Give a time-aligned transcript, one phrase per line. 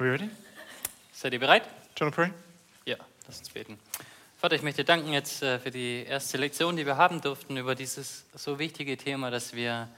[0.00, 0.30] Are we ready?
[1.12, 1.62] Seid ihr bereit?
[1.94, 2.30] Do you pray?
[2.86, 3.78] Ja, lass uns beten.
[4.38, 7.74] Vater, ich möchte danken jetzt äh, für die erste Lektion, die wir haben durften über
[7.74, 9.88] dieses so wichtige Thema, dass wir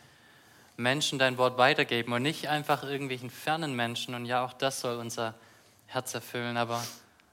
[0.77, 4.17] Menschen dein Wort weitergeben und nicht einfach irgendwelchen fernen Menschen.
[4.17, 5.37] Und ja, auch das soll unser
[5.87, 6.57] Herz erfüllen.
[6.57, 6.85] Aber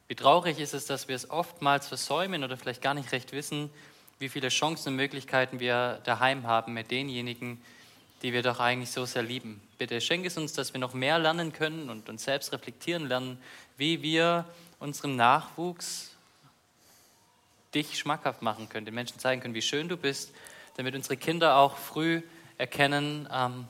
[0.08, 3.72] wie traurig ist es, dass wir es oftmals versäumen oder vielleicht gar nicht recht wissen,
[4.20, 7.79] wie viele Chancen und Möglichkeiten wir daheim haben mit denjenigen, die
[8.22, 9.62] wir doch eigentlich so sehr lieben.
[9.78, 13.42] Bitte schenke es uns, dass wir noch mehr lernen können und uns selbst reflektieren lernen,
[13.78, 14.46] wie wir
[14.80, 16.16] unserem Nachwuchs
[17.74, 20.34] dich schmackhaft machen können, den Menschen zeigen können, wie schön du bist,
[20.78, 22.22] damit unsere Kinder auch früh
[22.58, 23.68] erkennen, ähm,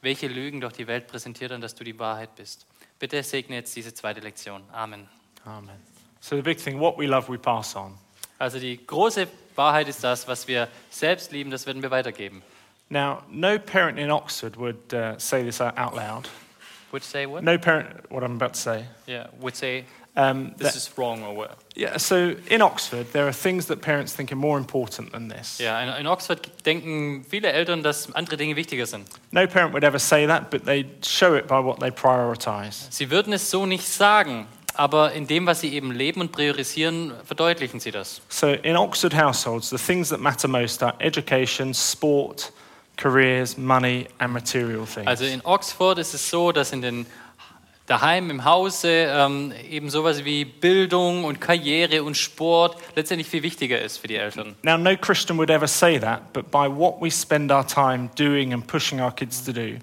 [0.00, 2.66] welche Lügen doch die Welt präsentiert und dass du die Wahrheit bist.
[2.98, 4.62] Bitte segne jetzt diese zweite Lektion.
[4.72, 5.08] Amen.
[5.44, 5.80] Amen.
[6.20, 7.98] So the big thing, what we love, we pass on.
[8.38, 12.42] Also die große Wahrheit ist das, was wir selbst lieben, das werden wir weitergeben.
[12.92, 16.28] Now, no parent in Oxford would uh, say this out loud.
[16.92, 17.42] Would say what?
[17.42, 18.84] No parent, what I'm about to say.
[19.06, 19.84] Yeah, would say
[20.14, 21.56] Um, this that- is wrong or what?
[21.74, 25.58] yeah, so in Oxford, there are things that parents think are more important than this.
[25.58, 29.08] Ja, in, in Oxford denken viele Eltern, dass andere Dinge wichtiger sind.
[29.30, 32.88] No parent would ever say that, but they show it by what they prioritize.
[32.90, 37.12] Sie würden es so nicht sagen, aber in dem, was sie eben leben und priorisieren,
[37.24, 38.20] verdeutlichen sie das.
[38.28, 42.52] So in Oxford households, the things that matter most are education, sport,
[42.96, 45.06] careers, money, and material things.
[45.06, 47.06] Also in Oxford ist es so, dass in den
[47.86, 53.80] daheim im Hause ähm, eben sowas wie Bildung und Karriere und Sport letztendlich viel wichtiger
[53.80, 54.54] ist für die Eltern.
[54.62, 58.52] Now, no Christian would ever say that, but by what we spend our time doing
[58.52, 59.76] and pushing our kids to do,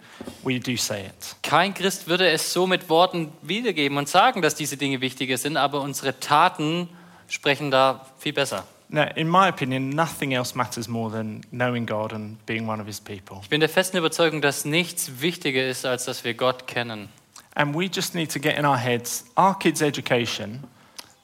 [0.44, 1.36] we do say it.
[1.44, 5.58] Kein Christ würde es so mit Worten wiedergeben und sagen, dass diese Dinge wichtiger sind,
[5.58, 6.90] aber unsere Taten
[7.28, 8.66] sprechen da viel besser.
[8.92, 12.88] Now, in my opinion, nothing else matters more than knowing God and being one of
[12.88, 13.38] His people.
[13.44, 17.10] Ich bin der festen Überzeugung, dass nichts wichtiger ist, als dass wir Gott kennen.
[17.54, 20.64] And we just need to get in our heads our kids' education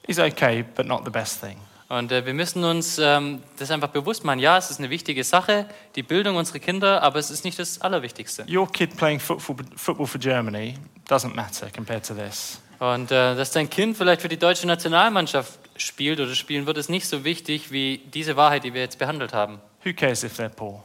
[0.08, 1.58] is okay, but not the best thing.
[1.88, 4.40] Und äh, wir müssen uns ähm, das einfach bewusst machen.
[4.40, 7.82] Ja, es ist eine wichtige Sache, die Bildung unserer Kinder, aber es ist nicht das
[7.82, 8.46] Allerwichtigste.
[8.48, 10.76] Your kid playing football, football for Germany
[11.08, 12.60] doesn't matter compared to this.
[12.78, 16.90] Und äh, dass dein Kind vielleicht für die deutsche Nationalmannschaft spielt oder spielen wird, ist
[16.90, 19.60] nicht so wichtig wie diese Wahrheit, die wir jetzt behandelt haben.
[19.84, 20.84] Who cares if they're poor?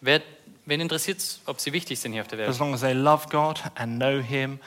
[0.00, 0.22] Wer,
[0.66, 2.48] wen interessiert es, ob sie wichtig sind hier auf der Welt?
[2.48, 4.58] As long as they love God and know Him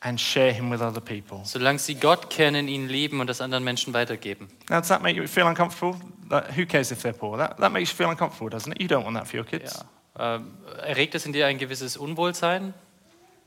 [0.00, 1.40] and share Him with other people.
[1.44, 4.48] Solange sie Gott kennen, ihn lieben und das anderen Menschen weitergeben.
[4.68, 5.98] Now, does that make you feel uncomfortable?
[6.30, 7.36] Like, who cares if they're poor?
[7.38, 8.80] That, that makes you feel uncomfortable, doesn't it?
[8.80, 9.84] You don't want that for your kids.
[10.18, 10.36] Ja.
[10.36, 12.74] Ähm, erregt es in dir ein gewisses Unwohlsein?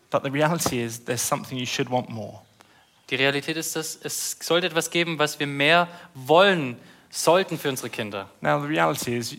[0.10, 2.42] But the reality is, there's something you should want more.
[3.12, 6.78] Die Realität ist, dass es sollte etwas geben, was wir mehr wollen
[7.10, 8.30] sollten für unsere Kinder.
[8.40, 9.36] Now, the reality is,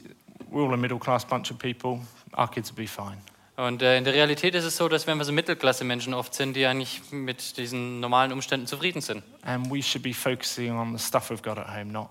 [0.50, 2.00] we're all a middle class bunch of people.
[2.36, 3.16] Our kids will be fine.
[3.56, 6.54] Und äh, in der Realität ist es so, dass wir einfach so Mittelklasse-Menschen oft sind,
[6.54, 9.22] die eigentlich mit diesen normalen Umständen zufrieden sind.
[9.42, 12.10] And we should be focusing on the stuff we've got at home, not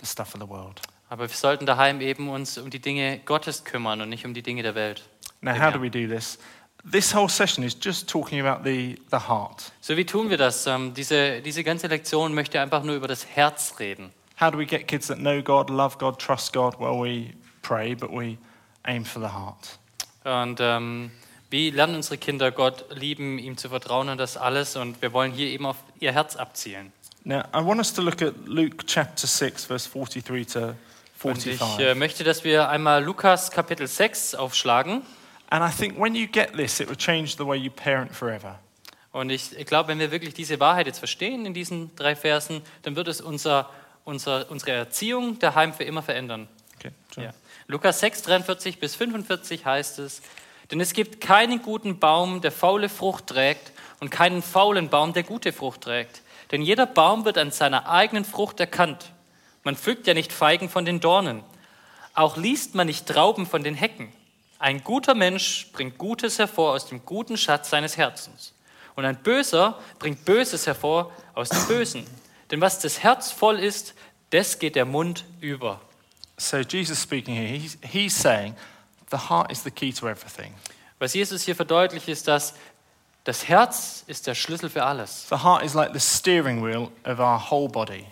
[0.00, 0.80] the stuff of the world.
[1.10, 4.42] Aber wir sollten daheim eben uns um die Dinge Gottes kümmern und nicht um die
[4.42, 5.02] Dinge der Welt.
[5.42, 6.38] Now, how do we do this?
[6.90, 9.70] This whole session is just talking about the, the heart.
[9.80, 10.66] So wie tun wir das?
[10.66, 14.10] Ähm, diese, diese ganze Lektion möchte einfach nur über das Herz reden.
[14.40, 16.78] How do we get kids that know God, love God, trust God?
[16.80, 18.36] Well, we pray, but we
[18.84, 19.78] aim for the heart.
[20.24, 21.12] Und ähm,
[21.50, 24.74] wie lernen unsere Kinder Gott lieben, ihm zu vertrauen und das alles?
[24.74, 26.92] Und wir wollen hier eben auf ihr Herz abzielen.
[27.24, 30.74] Now, I want us to look at Luke chapter 6, verse 43 to
[31.22, 31.78] Und ich 45.
[31.78, 35.02] äh, möchte, dass wir einmal Lukas Kapitel 6 aufschlagen.
[35.52, 38.58] And I think when you get this, it will change the way you parent forever.
[39.10, 42.96] Und ich, glaube, wenn wir wirklich diese Wahrheit jetzt verstehen in diesen drei Versen, dann
[42.96, 43.68] wird es unser,
[44.04, 46.48] unser, unsere Erziehung daheim für immer verändern.
[46.78, 46.90] Okay.
[47.16, 47.34] Ja.
[47.66, 50.22] Lukas 6, 43 bis 45 heißt es,
[50.70, 55.22] denn es gibt keinen guten Baum, der faule Frucht trägt und keinen faulen Baum, der
[55.22, 56.22] gute Frucht trägt.
[56.50, 59.12] Denn jeder Baum wird an seiner eigenen Frucht erkannt.
[59.64, 61.44] Man pflückt ja nicht Feigen von den Dornen.
[62.14, 64.14] Auch liest man nicht Trauben von den Hecken.
[64.62, 68.54] Ein guter Mensch bringt Gutes hervor aus dem guten Schatz seines Herzens.
[68.94, 72.06] Und ein Böser bringt Böses hervor aus dem Bösen.
[72.48, 73.92] Denn was das Herz voll ist,
[74.30, 75.80] das geht der Mund über.
[76.36, 78.54] So Jesus speaking here, he's, he's saying
[79.10, 80.54] the heart is the key to everything.
[81.00, 82.54] Was Jesus hier verdeutlicht, ist, dass
[83.24, 85.26] das Herz ist der Schlüssel für alles.
[85.28, 88.06] The heart is like the steering wheel of our whole body.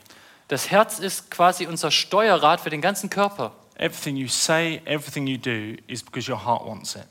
[0.48, 3.52] Das Herz ist quasi unser Steuerrad für den ganzen Körper.
[3.80, 7.06] Everything you say, everything you do is because your heart wants it.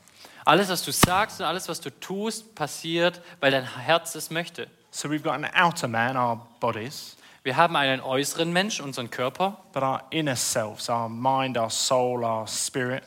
[0.46, 4.68] Alles, was du sagst und alles, was du tust, passiert, weil dein Herz es möchte.
[4.90, 9.56] So we've got an outer man, our bodies, Wir haben einen äußeren Mensch, unseren Körper,
[9.72, 13.02] but our inner selves, our mind, our soul, our spirit,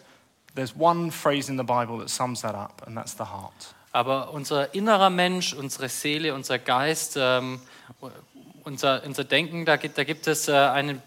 [0.56, 3.76] there's one phrase in the Bible that sums that up, and that's the heart.
[3.92, 7.62] Aber unser innerer Mensch, unsere Seele, unser Geist, ähm,
[8.64, 11.04] unser, unser Denken, da gibt, da gibt es äh, einen,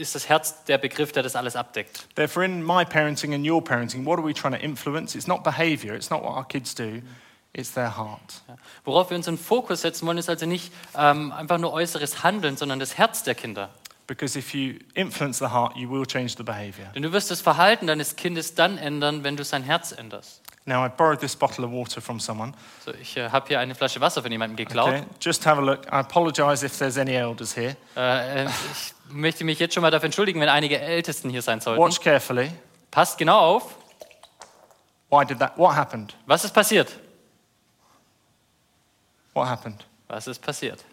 [0.00, 2.06] ist das Herz der Begriff, der das alles abdeckt.
[2.14, 5.16] Therefore, in my parenting and your parenting, what are we trying to influence?
[5.16, 7.02] It's not behavior, it's not what our kids do,
[7.52, 8.42] it's their heart.
[8.48, 8.56] Ja.
[8.84, 12.78] Worauf wir unseren Fokus setzen wollen, ist also nicht ähm, einfach nur äußeres Handeln, sondern
[12.78, 13.70] das Herz der Kinder.
[14.06, 16.86] Because if you influence the heart, you will change the behavior.
[16.94, 20.40] Denn du wirst das Verhalten deines Kindes dann ändern, wenn du sein Herz änderst.
[20.68, 22.52] Now, I borrowed this bottle of water from someone.
[22.84, 24.88] So, ich äh, habe hier eine Flasche Wasser von jemandem geklaut.
[24.88, 25.86] Okay, just have a look.
[25.86, 27.74] I apologize if there's any elders here.
[27.96, 31.60] Äh, äh, ich möchte mich jetzt schon mal dafür entschuldigen, wenn einige Ältesten hier sein
[31.60, 31.82] sollten.
[31.82, 32.50] Watch carefully.
[32.90, 33.76] Passt genau auf.
[35.10, 35.56] Why did that?
[35.56, 36.14] What happened?
[36.26, 36.98] Was ist passiert?
[39.32, 39.86] What happened?
[40.08, 40.84] Was ist passiert?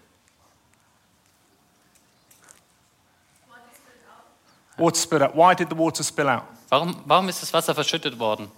[4.78, 5.36] Water spilled out.
[5.36, 6.44] Why did the water spill out?
[6.70, 8.52] Warum, warum ist das Wasser verschüttet worden?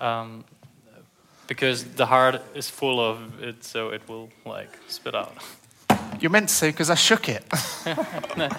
[0.00, 0.44] Um,
[1.48, 5.34] because the heart is full of it, so it will like spit out.
[6.20, 7.42] You're meant to because I shook it.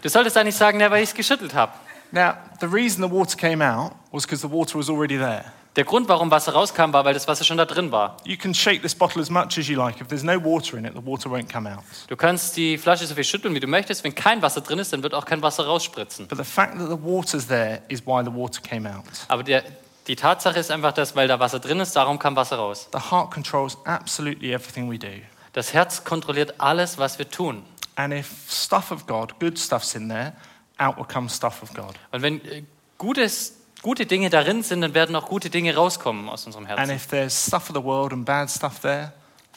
[0.00, 1.72] Du solltest eigentlich sagen, ja, weil ich es geschüttelt habe.
[2.12, 5.44] now, the reason the water came out was because the water was already there.
[5.76, 8.16] Der Grund, warum Wasser rauskam, war, weil das Wasser schon da drin war.
[8.24, 10.00] You can shake this bottle as much as you like.
[10.00, 11.84] If there's no water in it, the water won't come out.
[12.08, 14.02] Du kannst die Flasche so viel schütteln, wie du möchtest.
[14.02, 16.26] Wenn kein Wasser drin ist, dann wird auch kein Wasser rausspritzen.
[16.28, 19.04] But the fact that the water's there is why the water came out.
[19.28, 19.62] Aber der,
[20.08, 22.88] die Tatsache ist einfach, dass, weil da Wasser drin ist, darum kam Wasser raus.
[22.92, 25.22] The heart controls absolutely everything we do.
[25.52, 27.62] Das Herz kontrolliert alles, was wir tun.
[27.96, 30.32] And if stuff of God, good stuff's in there,
[30.78, 31.94] out will come stuff of God.
[32.12, 32.62] Und wenn äh,
[32.96, 36.94] gutes, gute Dinge darin sind, dann werden auch gute Dinge rauskommen aus unserem And Herzen.
[36.94, 39.12] if there's stuff of the world and bad stuff there,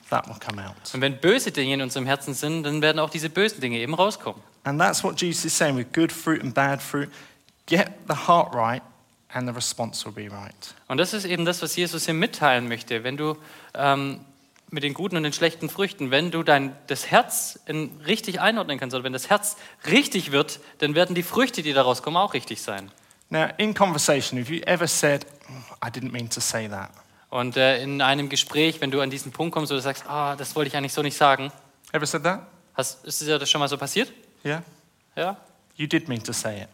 [0.10, 0.76] that will come out.
[0.94, 3.94] Und wenn böse Dinge in unserem Herzen sind, dann werden auch diese bösen Dinge eben
[3.94, 4.42] rauskommen.
[4.64, 7.10] And that's what Jesus is saying with good fruit and bad fruit.
[7.68, 8.82] Get the heart right,
[9.34, 10.74] and the response will be right.
[10.88, 13.04] Und das ist eben das, was Jesus hier mitteilen möchte.
[13.04, 13.38] Wenn du
[13.74, 14.22] ähm,
[14.70, 18.80] mit den guten und den schlechten Früchten, wenn du dein, das Herz in, richtig einordnen
[18.80, 22.34] kannst, oder wenn das Herz richtig wird, dann werden die Früchte, die daraus kommen, auch
[22.34, 22.92] richtig sein.
[23.30, 26.92] Now, in conversation, have you ever said, "Mm, I didn't mean to say that?
[27.30, 30.36] Und äh, in einem Gespräch, wenn du an diesen Punkt kommst, wo du sagst, ah,
[30.36, 31.52] das wollte ich eigentlich so nicht sagen,
[31.94, 32.46] Ever said that?
[32.74, 34.12] hast, ist dir das schon mal so passiert?
[34.44, 34.64] Yeah?
[35.16, 35.38] Ja?
[35.76, 36.70] You did mean to say it.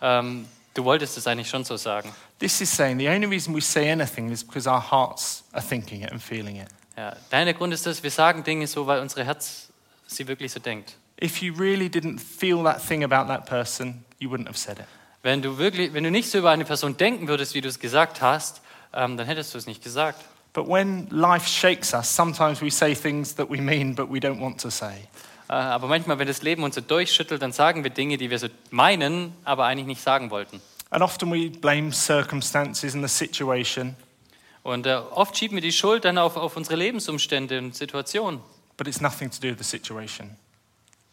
[0.00, 2.12] Ähm, du wolltest es eigentlich schon so sagen.
[2.38, 6.02] This is saying the only reason we say anything is because our hearts are thinking
[6.02, 6.68] it and feeling it.
[6.96, 7.16] Ja.
[7.30, 9.68] Dein Grund ist das, wir sagen Dinge so, weil unsere Herz
[10.06, 10.96] sie wirklich so denkt.
[11.22, 14.86] If you really didn't feel that thing about that person, you wouldn't have said it.
[15.22, 17.78] Wenn du, wirklich, wenn du nicht so über eine Person denken würdest, wie du es
[17.78, 18.60] gesagt hast,
[18.92, 20.22] ähm, dann hättest du es nicht gesagt.
[20.52, 24.40] But when life shakes us, sometimes we say things that we mean but we don't
[24.40, 25.08] want to say.
[25.48, 28.38] Äh, aber manchmal, wenn das Leben uns so durchschüttelt, dann sagen wir Dinge, die wir
[28.38, 30.60] so meinen, aber eigentlich nicht sagen wollten.
[30.90, 33.96] And often we blame circumstances and the situation,
[34.62, 38.40] Und äh, oft schieben wir die Schuld dann auf, auf unsere Lebensumstände und Situationen.
[38.76, 40.36] but it's nothing to do with the situation.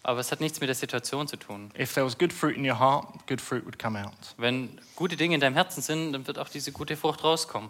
[0.03, 1.69] Aber es hat nichts mit der Situation zu tun.
[1.77, 4.13] If there was good fruit in your heart, good fruit would come out.
[4.37, 7.69] Wenn gute Dinge in deinem Herzen sind, dann wird auch diese gute Frucht rauskommen.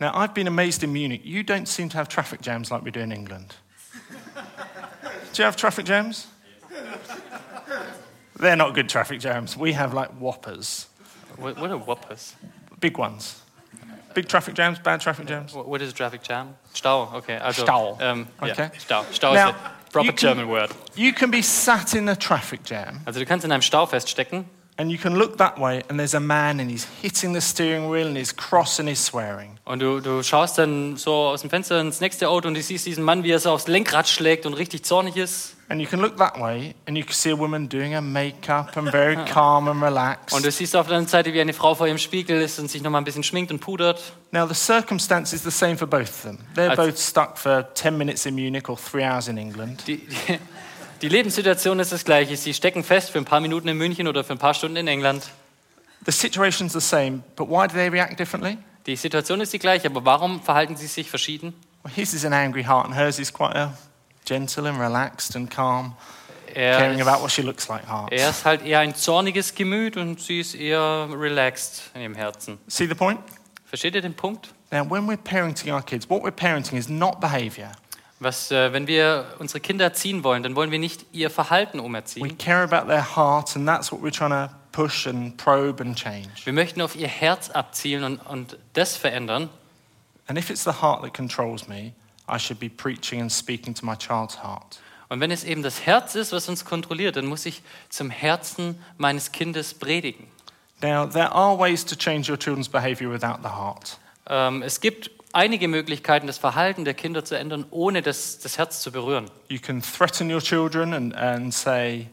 [0.00, 1.20] Now, I've been amazed in Munich.
[1.24, 3.54] You don't seem to have traffic jams like we do in England.
[5.32, 6.26] do you have traffic jams?
[8.36, 9.56] They're not good traffic jams.
[9.56, 10.86] We have like whoppers,
[11.36, 12.34] What, what are whoppers?
[12.80, 13.38] big ones.
[14.14, 15.54] Big traffic jams, bad traffic jams.
[15.54, 16.54] What is a traffic jam?
[16.74, 17.38] Stau, okay.
[17.38, 17.96] Also, Stau.
[18.00, 18.70] Ja, Okay.
[18.78, 19.04] Stau.
[19.10, 20.70] Stau Now, ist ein proper can- German word.
[20.96, 24.44] You can be sat in a traffic jam Also du kannst in einem Stau feststecken
[24.82, 27.88] and you can look that way and there's a man and he's hitting the steering
[27.88, 29.56] wheel and he's cross and he's swearing.
[29.64, 32.84] und du, du schaust dann so aus dem Fenster ins nächste Auto und du siehst
[32.84, 35.54] diesen Mann, wie er so aufs Lenkrad schlägt und richtig zornig ist.
[35.68, 38.76] And you can look that way and you can see a woman doing her makeup
[38.76, 40.36] and very calm and relaxed.
[40.36, 42.70] Und du siehst auf der anderen Seite, wie eine Frau vor ihrem Spiegel ist und
[42.70, 44.12] sich nochmal ein bisschen schminkt und pudert.
[44.32, 46.38] Now, the circumstance is the same for both of them.
[46.56, 49.84] They're I'd- both stuck for 10 minutes in Munich or three hours in England.
[49.86, 49.98] Die,
[50.28, 50.38] die,
[51.02, 52.36] die Lebenssituation ist das gleiche.
[52.36, 54.88] Sie stecken fest für ein paar Minuten in München oder für ein paar Stunden in
[54.88, 55.28] England.
[56.06, 58.58] The situation's the same, but why do they react differently?
[58.86, 61.54] Die Situation ist die gleiche, aber warum verhalten sie sich verschieden?
[61.84, 63.72] Well, his is an angry heart, and hers is quite a
[64.24, 65.94] gentle and relaxed and calm,
[66.54, 68.12] Er caring about ist, what she looks like heart.
[68.12, 72.58] er ist halt eher ein zorniges Gemüt und sie ist eher relaxed in ihrem Herzen.
[72.66, 73.20] See the point?
[73.64, 74.52] Versteht ihr den Punkt?
[74.70, 77.70] Now, when we're parenting our kids, what we're parenting is not behavior.
[78.22, 81.82] Was, äh, wenn wir unsere Kinder erziehen wollen, dann wollen wir nicht ihr Verhalten We
[81.82, 82.38] umerziehen.
[82.38, 86.28] care about their heart, and that's what we're trying to push and probe and change.
[86.44, 89.48] Wir möchten auf ihr Herz abzielen und, und das verändern.
[90.28, 91.92] And if it's the heart that controls me,
[92.28, 94.78] I should be preaching and speaking to my child's heart.
[95.08, 97.60] Und wenn es eben das Herz ist, was uns kontrolliert, dann muss ich
[97.90, 100.26] zum Herzen meines Kindes predigen.
[100.80, 103.98] Now, there are ways to change your children's behavior without the heart.
[104.26, 108.80] Ähm, es gibt einige Möglichkeiten, das Verhalten der Kinder zu ändern, ohne das, das Herz
[108.80, 109.30] zu berühren.
[109.48, 112.08] You can threaten your children and, and say,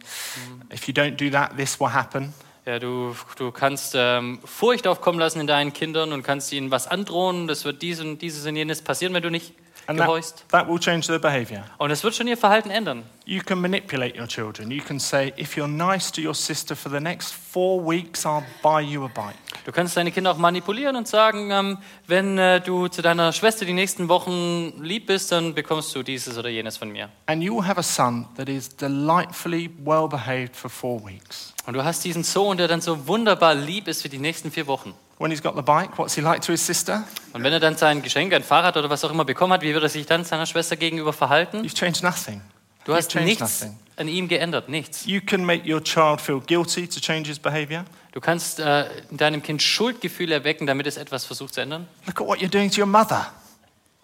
[0.74, 2.34] if you don't do that, this will happen.
[2.66, 6.88] Ja, du, du kannst ähm, Furcht aufkommen lassen in deinen Kindern und kannst ihnen was
[6.88, 7.48] androhen.
[7.48, 9.54] Das wird dies und dieses und jenes passieren, wenn du nicht
[9.90, 11.64] And that, that will change their behavior.
[11.80, 13.04] Und es wird schon ihr Verhalten ändern.
[13.26, 14.70] You can manipulate your children.
[14.70, 18.44] You can say, if you're nice to your sister for the next four weeks, I'll
[18.62, 19.36] buy you a bike.
[19.66, 23.66] Du kannst deine Kinder auch manipulieren und sagen, ähm, wenn äh, du zu deiner Schwester
[23.66, 27.10] die nächsten Wochen lieb bist, dann bekommst du dieses oder jenes von mir.
[27.26, 31.56] And you will have a son that is delightfully well behaved for four weeks.
[31.66, 34.68] Und du hast diesen Sohn, der dann so wunderbar lieb ist für die nächsten vier
[34.68, 34.94] Wochen.
[35.20, 37.04] When he's got the bike, what's he like to his sister?
[37.34, 39.74] Und wenn er dann sein Geschenk, ein Fahrrad oder was auch immer bekommen hat, wie
[39.74, 41.62] wird er sich dann seiner Schwester gegenüber verhalten?
[41.64, 42.42] You've changed nothing.
[42.86, 43.78] Du hast changed nichts nothing.
[43.98, 45.06] an ihm geändert, nichts.
[45.06, 47.84] You can make your child feel guilty to change his behavior.
[48.14, 51.88] Du kannst äh, in deinem Kind Schuldgefühle erwecken, damit es etwas versucht zu ändern.
[52.08, 53.30] Look at what you're doing to your mother.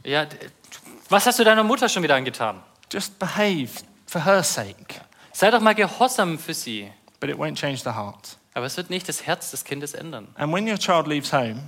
[0.04, 0.28] Ja,
[1.08, 2.62] was hast du deiner Mutter schon wieder angetan?
[2.92, 3.70] Just behave
[4.06, 5.02] for her sake.
[5.32, 6.92] Sei doch mal gehorsam für sie.
[7.22, 8.38] But it won't change the heart.
[8.56, 10.30] Aber es wird nicht das Herz des Kindes ändern.
[10.36, 11.62] And when your child leaves home,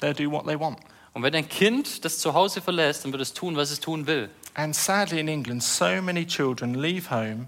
[0.00, 0.78] they'll do what they want.
[1.14, 4.28] Und wenn ein Kind das Zuhause verlässt, dann wird es tun, was es tun will.
[4.54, 7.46] And sadly, in England, so many children leave home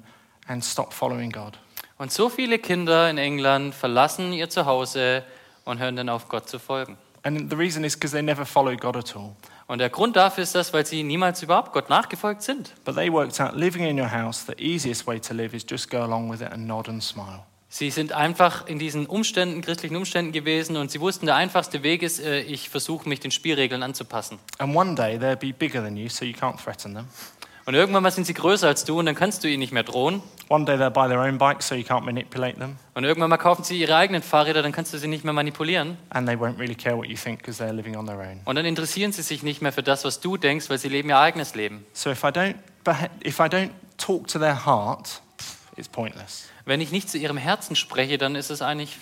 [0.48, 1.58] and stop following God.
[1.98, 5.24] Und so viele Kinder in England verlassen ihr Zuhause
[5.66, 6.96] und hören dann auf, Gott zu folgen.
[7.22, 9.36] And the reason is because they never followed God at all.
[9.66, 12.72] Und der Grund dafür ist das, weil sie niemals überhaupt Gott nachgefolgt sind.
[12.86, 15.90] But they worked out living in your house, the easiest way to live is just
[15.90, 17.44] go along with it and nod and smile.
[17.72, 22.02] Sie sind einfach in diesen Umständen, christlichen Umständen gewesen und sie wussten, der einfachste Weg
[22.02, 24.40] ist, äh, ich versuche mich den Spielregeln anzupassen.
[24.58, 27.06] And one day they'll be bigger than you, so you can't threaten them.
[27.66, 29.84] Und irgendwann mal sind sie größer als du und dann kannst du ihnen nicht mehr
[29.84, 30.20] drohen.
[30.48, 32.76] One day they'll buy their own bike, so you can't manipulate them.
[32.94, 35.96] Und irgendwann mal kaufen sie ihre eigenen Fahrräder, dann kannst du sie nicht mehr manipulieren.
[36.08, 38.40] And they won't really care what you think because they're living on their own.
[38.46, 41.08] Und dann interessieren sie sich nicht mehr für das, was du denkst, weil sie leben
[41.10, 41.86] ihr eigenes Leben.
[41.92, 42.56] So if I don't,
[43.24, 45.22] if I don't talk to their heart,
[45.76, 46.49] it's pointless.
[46.70, 48.96] Wenn ich nicht zu ihrem Herzen spreche, dann ist es eigentlich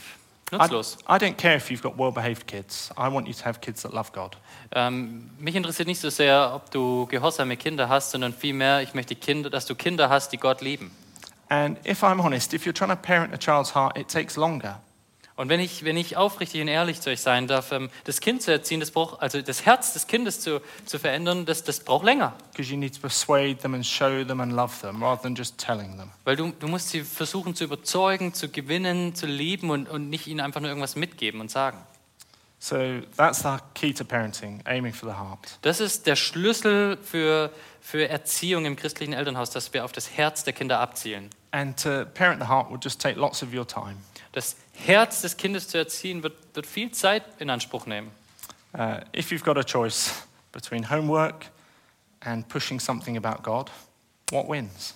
[0.50, 0.96] I, nutzlos.
[1.06, 2.90] I don't care if you've got well-behaved kids.
[2.96, 4.38] I want you to have kids that love God.
[4.74, 9.14] Ähm, mich interessiert nicht so sehr, ob du gehorsame Kinder hast, sondern vielmehr, ich möchte,
[9.14, 10.92] Kinder, dass du Kinder hast, die Gott lieben.
[11.50, 14.80] And if I'm honest, if you're trying to parent a child's heart, it takes longer.
[15.38, 18.42] Und wenn ich, wenn ich aufrichtig und ehrlich zu euch sein darf, ähm, das Kind
[18.42, 22.04] zu erziehen, das braucht, also das Herz des Kindes zu, zu verändern, das, das braucht
[22.04, 22.34] länger.
[22.50, 25.56] Because you need to persuade them and show them and love them rather than just
[25.56, 26.10] telling them.
[26.24, 30.26] Weil du, du musst sie versuchen zu überzeugen, zu gewinnen, zu lieben und, und nicht
[30.26, 31.78] ihnen einfach nur irgendwas mitgeben und sagen.
[32.58, 35.60] So that's the key to parenting, aiming for the heart.
[35.62, 40.42] Das ist der Schlüssel für, für Erziehung im christlichen Elternhaus, dass wir auf das Herz
[40.42, 41.30] der Kinder abzielen.
[41.52, 43.98] And to parent the heart will just take lots of your time.
[44.38, 48.12] Das Herz des Kindes zu erziehen, wird, wird viel Zeit in Anspruch nehmen.
[48.72, 50.12] Uh, if you've got a choice
[50.52, 51.46] between homework
[52.20, 53.68] and pushing something about God,
[54.30, 54.94] what wins?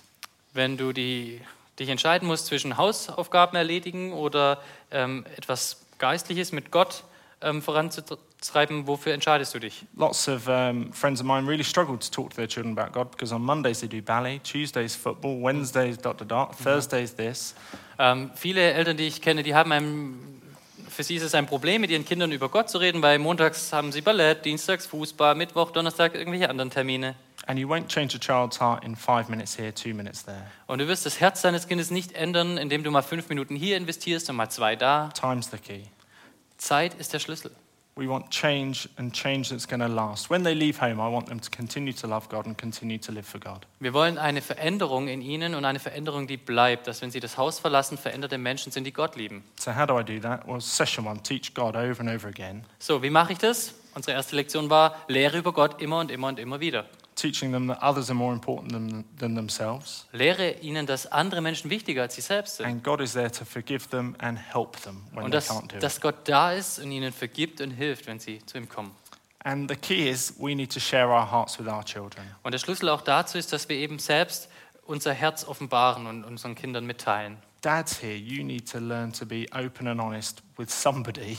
[0.53, 1.41] Wenn du die,
[1.77, 7.03] dich entscheiden musst zwischen Hausaufgaben erledigen oder ähm, etwas Geistliches mit Gott
[7.43, 9.85] ähm, voranzutreiben, wofür entscheidest du dich?
[9.95, 13.11] Lots of um, friends of mine really struggle to talk to their children about God
[13.11, 17.55] because on Mondays they do ballet, Tuesdays football, Wednesdays dot dot dot, Thursdays this.
[17.99, 20.41] Ähm, viele Eltern, die ich kenne, die haben ein,
[20.89, 23.71] für sie ist es ein Problem, mit ihren Kindern über Gott zu reden, weil montags
[23.71, 27.15] haben sie Ballett, dienstags Fußball, Mittwoch, Donnerstag irgendwelche anderen Termine.
[27.45, 30.45] And you won't change a child's heart in five minutes here, two minutes there.
[30.65, 33.75] Und du wirst das Herz deines Kindes nicht ändern, indem du mal fünf Minuten hier
[33.75, 35.09] investierst und mal zwei da.
[35.09, 35.81] Time's the key.
[36.63, 37.51] Zeit ist der Schlüssel.
[37.95, 40.31] We want change and change that's going to last.
[40.31, 43.11] When they leave home, I want them to continue to love God and continue to
[43.11, 43.67] live for God.
[43.79, 47.37] Wir wollen eine Veränderung in ihnen und eine Veränderung, die bleibt, dass wenn sie das
[47.37, 49.43] Haus verlassen, veränderte Menschen sind, die Gott lieben.
[49.59, 50.47] So, how do I do that?
[50.47, 53.75] Well, session one teach God over and over again, So, wie mache ich das?
[53.93, 56.85] Unsere erste Lektion war, lehre über Gott immer und immer und immer wieder.
[57.15, 60.07] Teaching them that others are more important than, than themselves.
[60.11, 62.65] Lehre ihnen, dass andere Menschen wichtiger als sie selbst sind.
[62.65, 65.67] And God is there to forgive them and help them when Und they dass, can't
[65.67, 65.83] do it.
[65.83, 68.91] dass Gott da ist und ihnen vergibt und hilft, wenn sie zu ihm kommen.
[69.45, 72.23] And the key is we need to share our hearts with our children.
[72.43, 74.49] Und der Schlüssel auch dazu ist, dass wir eben selbst
[74.85, 77.37] unser Herz offenbaren und unseren Kindern mitteilen.
[77.61, 81.37] Dads here, you need to learn to be open and honest with somebody.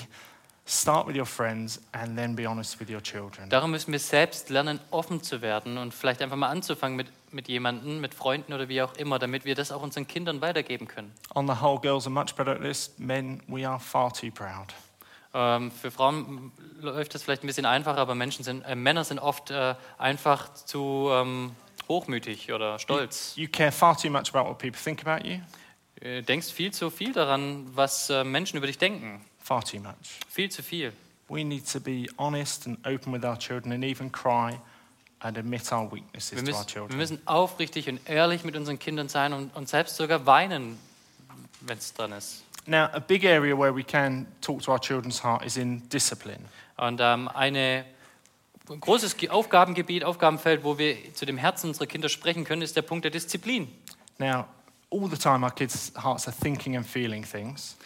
[0.66, 3.50] Start with your friends and then be honest with your children.
[3.50, 7.48] Darum müssen wir selbst lernen, offen zu werden und vielleicht einfach mal anzufangen mit, mit
[7.48, 11.12] jemandem, mit Freunden oder wie auch immer, damit wir das auch unseren Kindern weitergeben können.
[11.34, 12.94] On the whole, girls are much better at this.
[12.96, 14.72] Men, we are far too proud.
[15.34, 19.18] Ähm, für Frauen läuft das vielleicht ein bisschen einfacher, aber Menschen sind, äh, Männer sind
[19.18, 21.54] oft äh, einfach zu ähm,
[21.88, 23.34] hochmütig oder stolz.
[23.36, 25.40] You care far too much about what people think about you.
[26.00, 29.24] Du denkst viel zu viel daran, was äh, Menschen über dich denken.
[29.44, 30.18] Far too much.
[30.28, 30.92] Viel zu viel.
[31.28, 34.58] We need to be honest and open with our children and even cry
[35.20, 36.98] and admit our weaknesses Wir to our müssen, wir children.
[36.98, 40.78] müssen aufrichtig und ehrlich mit unseren Kindern sein und, und selbst sogar weinen,
[41.60, 42.42] wenn es dran ist.
[42.66, 46.40] Now, a big area where we can talk to our children's heart is in discipline.
[46.76, 47.84] Und ähm, eine
[48.70, 52.74] ein großes Ge- Aufgabengebiet, Aufgabenfeld, wo wir zu dem Herzen unserer Kinder sprechen können, ist
[52.76, 53.68] der Punkt der Disziplin.
[54.18, 54.46] Now,
[54.90, 57.76] all the time our kids' hearts are thinking and feeling things,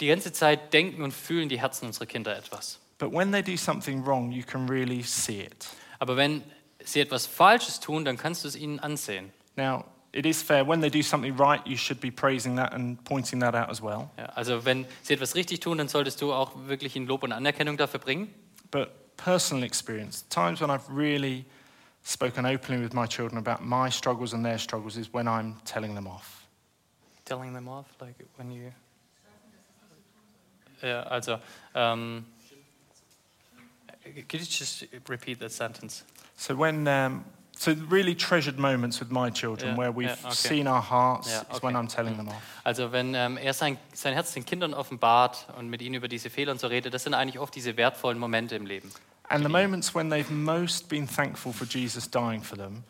[0.00, 2.78] Die ganze Zeit denken und fühlen die Herzen unserer Kinder etwas.
[3.00, 5.66] but when they do something wrong, you can really see it.
[5.98, 6.42] Aber wenn
[6.84, 9.32] sie etwas Falsches tun, dann kannst du es ihnen ansehen.
[9.56, 13.02] Now, it is fair, when they do something right, you should be praising that and
[13.04, 14.10] pointing that out as well.
[14.16, 17.32] Ja, also wenn sie etwas richtig tun, dann solltest du auch wirklich ihnen Lob und
[17.32, 18.32] Anerkennung dafür bringen.
[18.70, 21.44] But personal experience, times when I've really
[22.04, 25.94] spoken openly with my children about my struggles and their struggles is when I'm telling
[25.94, 26.46] them off.
[27.24, 28.72] Telling them off, like when you...
[30.82, 31.38] Ja, also,
[31.74, 32.24] um,
[34.02, 36.04] could you just repeat that sentence?
[36.36, 37.24] So when, um,
[37.56, 40.34] so really treasured moments with my children Yeah, where we've yeah, okay.
[40.34, 41.84] seen our hearts Yeah, is when okay.
[41.84, 42.42] I'm telling them off.
[42.64, 46.30] Also wenn ähm, er sein, sein Herz den Kindern offenbart und mit ihnen über diese
[46.30, 48.90] Fehler und so redet, das sind eigentlich oft diese wertvollen Momente im Leben.
[49.28, 52.82] And the moments when they've most been thankful for Jesus dying for them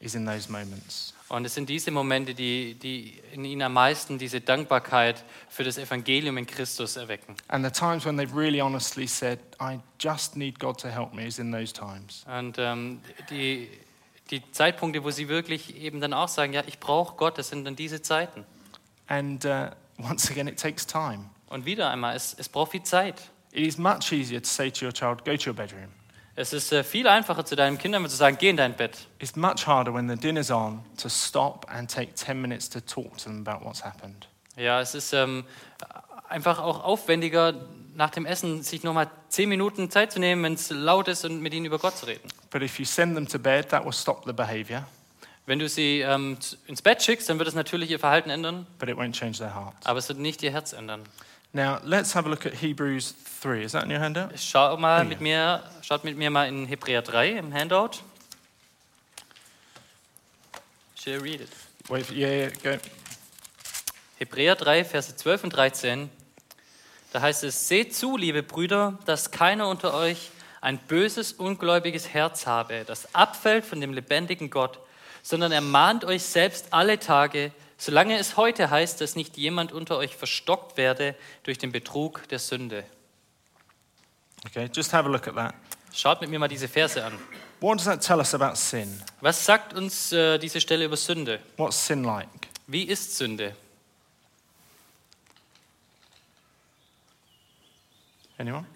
[0.00, 1.12] is in those moments.
[1.28, 5.76] Und es sind diese Momente, die, die in ihnen am meisten diese Dankbarkeit für das
[5.76, 7.34] Evangelium in Christus erwecken.
[7.48, 11.26] And the times when they've really honestly said, I just need God to help me,
[11.26, 12.24] is in those times.
[12.26, 13.68] Und ähm, die,
[14.30, 17.64] die Zeitpunkte, wo sie wirklich eben dann auch sagen, ja, ich brauche Gott, das sind
[17.66, 18.44] dann diese Zeiten.
[19.06, 21.26] And uh, once again, it takes time.
[21.48, 23.20] Und wieder einmal, es, es braucht viel Zeit.
[23.52, 25.88] It is much easier to say to your child, go to your bedroom.
[26.40, 29.08] Es ist äh, viel einfacher zu deinem Kind, einmal zu sagen, geh in dein Bett.
[29.18, 33.16] It's much harder when the dinner's on to stop and take 10 minutes to talk
[33.16, 34.28] to them about what's happened.
[34.56, 35.42] Ja, es ist ähm,
[36.28, 37.54] einfach auch aufwendiger,
[37.96, 41.42] nach dem Essen sich nochmal zehn Minuten Zeit zu nehmen, wenn es laut ist und
[41.42, 42.28] mit ihnen über Gott zu reden.
[42.52, 44.86] But if you send them to bed, that will stop the behavior,
[45.46, 48.88] Wenn du sie ähm, ins Bett schickst, dann wird es natürlich ihr Verhalten ändern, but
[48.88, 49.84] it won't change their hearts.
[49.84, 51.02] aber es wird nicht ihr Herz ändern.
[51.54, 53.62] Now, let's have a look at Hebrews 3.
[53.62, 54.38] Is that in your handout?
[54.38, 58.02] Schau mal mit mir, schaut mit mir mal in Hebräer 3 im Handout.
[60.94, 61.48] Should I read it?
[61.88, 62.78] Wait, yeah, yeah, go.
[64.18, 66.10] Hebräer 3, Verse 12 und 13.
[67.12, 70.30] Da heißt es, seht zu, liebe Brüder, dass keiner unter euch
[70.60, 74.78] ein böses, ungläubiges Herz habe, das abfällt von dem lebendigen Gott,
[75.22, 80.14] sondern ermahnt euch selbst alle Tage, solange es heute heißt, dass nicht jemand unter euch
[80.14, 81.14] verstockt werde
[81.44, 82.84] durch den Betrug der Sünde.
[84.46, 85.54] Okay, just have a look at that.
[85.92, 87.18] Schaut mit mir mal diese Verse an.
[87.60, 89.02] What does that tell us about sin?
[89.20, 91.40] Was sagt uns äh, diese Stelle über Sünde?
[91.56, 92.28] What's sin like?
[92.66, 93.56] Wie ist Sünde?
[98.36, 98.66] Anyone?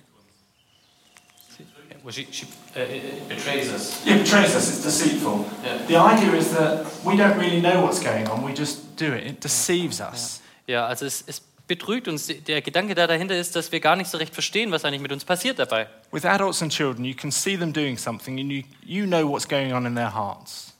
[2.02, 4.04] Well, she, she, uh, it betrays us.
[4.04, 4.68] It betrays us.
[4.68, 5.46] It's deceitful.
[5.62, 5.78] Yeah.
[5.86, 8.42] The idea is that we don't really know what's going on.
[8.44, 9.24] We just do it.
[9.24, 10.40] It deceives us.
[10.66, 12.26] Ja, also es, es betrügt uns.
[12.26, 15.12] Der Gedanke da dahinter ist, dass wir gar nicht so recht verstehen, was eigentlich mit
[15.12, 15.88] uns passiert dabei.
[16.10, 19.46] With adults and children, you can see them doing something, and you you know what's
[19.46, 20.72] going on in their hearts.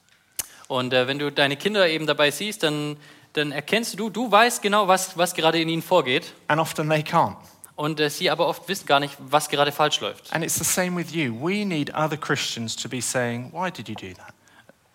[0.67, 2.97] Und äh, wenn du deine Kinder eben dabei siehst, dann,
[3.33, 6.33] dann erkennst du, du weißt genau, was, was gerade in ihnen vorgeht.
[6.47, 7.35] And often they can't.
[7.75, 10.31] Und äh, sie aber oft wissen gar nicht, was gerade falsch läuft.
[10.31, 11.33] And it's the same with you.
[11.33, 14.33] We need other Christians to be saying, Why did you do that?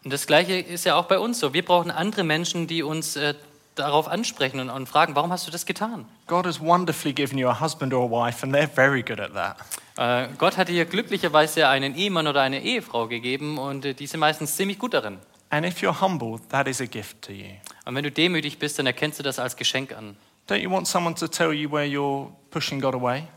[0.05, 1.53] Und das Gleiche ist ja auch bei uns so.
[1.53, 3.35] Wir brauchen andere Menschen, die uns äh,
[3.79, 6.07] darauf ansprechen und, und fragen, warum hast du das getan?
[6.27, 9.33] God has wonderfully given you a husband or a wife, and they're very good at
[9.35, 9.57] that.
[9.97, 14.21] Äh, Gott hat dir glücklicherweise einen Ehemann oder eine Ehefrau gegeben und äh, die sind
[14.21, 15.19] meistens ziemlich gut darin.
[15.51, 17.47] And if you're humble, that is a gift to you.
[17.85, 20.17] Und wenn du demütig bist, dann erkennst du das als Geschenk an.
[20.49, 23.29] Don't you want someone to tell you where you're pushing God away?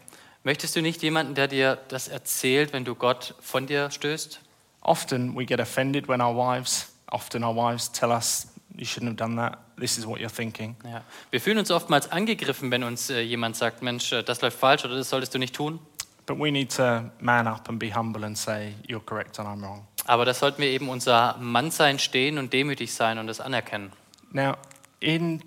[0.43, 4.39] Möchtest du nicht jemanden, der dir das erzählt, wenn du Gott von dir stößt?
[4.81, 8.47] Often we get offended when our wives, often our wives tell us,
[8.77, 9.59] You shouldn't have done that.
[9.77, 10.75] This is what you're thinking.
[10.85, 11.03] Ja.
[11.29, 14.85] Wir fühlen uns oftmals angegriffen, wenn uns äh, jemand sagt, Mensch, äh, das läuft falsch
[14.85, 15.79] oder das solltest du nicht tun.
[16.25, 19.61] But we need to man up and be humble and say, You're correct and I'm
[19.61, 19.85] wrong.
[20.05, 23.91] Aber da sollten wir eben unser Mannsein stehen und demütig sein und das anerkennen.
[24.31, 24.55] Now,
[24.99, 25.43] in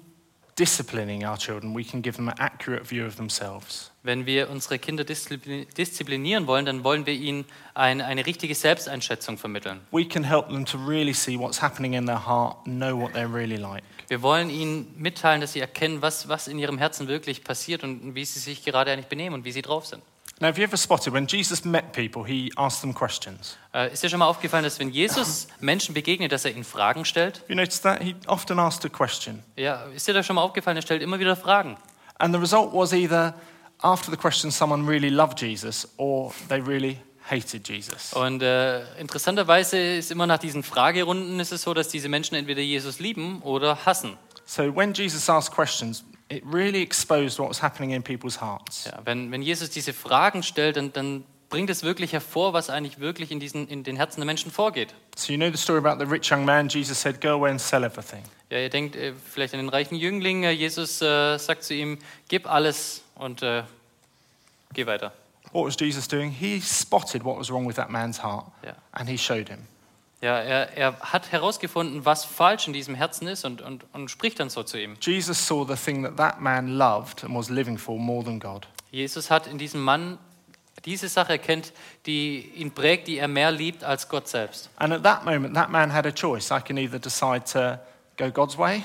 [0.58, 3.90] disciplining our children, we can give them an accurate view of themselves.
[4.02, 9.38] Wenn wir unsere Kinder disziplin- disziplinieren wollen, dann wollen wir ihnen ein, eine richtige Selbsteinschätzung
[9.38, 9.80] vermitteln.
[9.90, 13.32] We can help them to really see what's happening in their heart, know what they're
[13.32, 13.82] really like.
[14.08, 18.14] Wir wollen ihnen mitteilen, dass sie erkennen, was, was in ihrem Herzen wirklich passiert und
[18.14, 20.02] wie sie sich gerade eigentlich benehmen und wie sie drauf sind.
[20.44, 23.56] Now, have you ever spotted when Jesus met people, he asked them questions?
[23.72, 27.06] Äh, ist dir schon mal aufgefallen, dass wenn Jesus Menschen begegnet, dass er ihnen Fragen
[27.06, 27.38] stellt?
[27.38, 28.02] Have you noticed that?
[28.02, 29.42] He often asked a question.
[29.56, 30.76] Ja, ist dir das schon mal aufgefallen?
[30.76, 31.78] Er stellt immer wieder Fragen.
[32.18, 33.32] And the result was either,
[33.78, 36.98] after the question, someone really loved Jesus or they really
[37.30, 38.12] hated Jesus.
[38.12, 42.60] Und äh, interessanterweise ist immer nach diesen Fragerunden ist es so, dass diese Menschen entweder
[42.60, 44.18] Jesus lieben oder hassen.
[44.44, 48.84] So when Jesus asked questions, it really exposed what was happening in people's hearts.
[48.86, 52.98] Ja, wenn, wenn Jesus diese Fragen stellt, dann, dann bringt es wirklich hervor, was eigentlich
[52.98, 54.94] wirklich in, diesen, in den Herzen der Menschen vorgeht.
[55.16, 56.68] So you know the story about the rich young man.
[56.68, 59.94] Jesus said, "Go away and sell everything." Ja, ihr denkt äh, vielleicht an den reichen
[59.96, 60.42] Jüngling.
[60.44, 63.62] Äh, Jesus äh, sagt zu ihm, gib alles und äh,
[64.72, 65.12] geh weiter.
[65.52, 66.30] What was Jesus doing?
[66.32, 68.74] He spotted what was wrong with that man's heart, Ja.
[68.92, 69.60] and he showed him.
[70.24, 74.40] Ja, er, er hat herausgefunden, was falsch in diesem Herzen ist und, und, und spricht
[74.40, 74.96] dann so zu ihm.
[75.02, 78.66] Jesus saw the thing that that man loved and was living for more than God.
[78.90, 80.16] Jesus hat in diesem Mann
[80.86, 81.74] diese Sache erkennt,
[82.06, 84.70] die ihn prägt, die er mehr liebt als Gott selbst.
[84.76, 86.50] And at that moment, that man had a choice.
[86.50, 87.78] I can either decide to
[88.16, 88.82] go God's way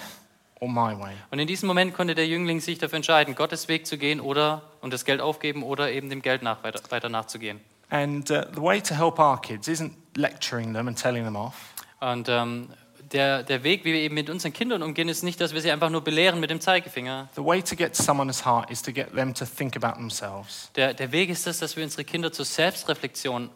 [0.60, 1.14] or my way.
[1.32, 4.62] Und in diesem Moment konnte der Jüngling sich dafür entscheiden, Gottes Weg zu gehen oder
[4.82, 7.62] und das Geld aufgeben oder eben dem Geld nach, weiter, weiter nachzugehen.
[7.90, 11.56] And uh, the way to help our kids isn't lecturing them and telling them off.
[12.00, 12.70] Und ähm,
[13.12, 15.72] der, der Weg, wie wir eben mit unseren Kindern umgehen, ist nicht, dass wir sie
[15.72, 17.30] einfach nur belehren mit dem Zeigefinger.
[17.36, 20.72] The way to get to someone's heart is to get them to think about themselves.
[20.76, 23.50] Der, der Weg ist es, dass wir unsere Kinder zur Selbstreflexion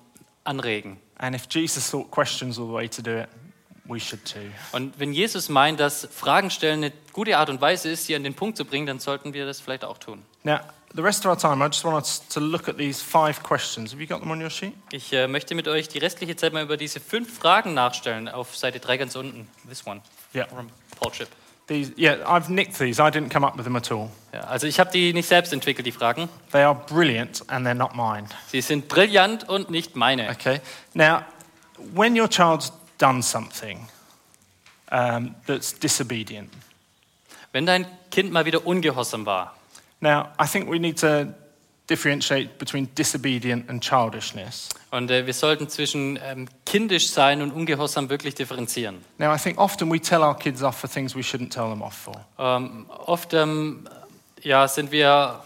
[0.44, 1.00] anregen.
[1.18, 3.30] And if Jesus thought questions were the way to do it,
[3.86, 4.40] we should too.
[4.72, 8.24] Und wenn Jesus meint, dass Fragen stellen eine gute Art und Weise ist, sie an
[8.24, 10.24] den Punkt zu bringen, dann sollten wir das vielleicht auch tun.
[10.44, 10.60] Now,
[10.96, 13.92] the rest of our time, I just want us to look at these five questions.
[13.92, 14.74] Have you got them on your sheet?
[14.92, 18.56] Ich äh, möchte mit euch die restliche Zeit mal über diese fünf Fragen nachstellen, auf
[18.56, 19.48] Seite 3 ganz unten.
[19.68, 20.02] This one,
[20.34, 20.48] Yeah.
[20.48, 21.30] from Paul Tripp.
[21.68, 23.00] These, yeah, I've nicked these.
[23.02, 24.10] I didn't come up with them at all.
[24.34, 26.28] Ja, also ich habe die nicht selbst entwickelt, die Fragen.
[26.52, 28.28] They are brilliant and they're not mine.
[28.52, 30.30] Sie sind brillant und nicht meine.
[30.30, 30.60] Okay.
[30.94, 31.22] Now,
[31.94, 33.88] when your child's done something
[34.92, 36.52] um, that's disobedient,
[37.54, 39.56] Wenn dein Kind mal wieder ungehorsam war,
[40.04, 41.34] now I think we need to
[41.88, 44.70] differentiate between disobedient and childishness.
[44.92, 49.04] und äh, wir sollten zwischen ähm, kindisch sein und ungehorsam wirklich differenzieren.
[49.18, 51.82] Now, I think often we tell our kids off for things we shouldn't tell them
[51.82, 52.14] off for.
[52.38, 53.88] Ähm, oft ähm,
[54.44, 55.42] ja, sind wir,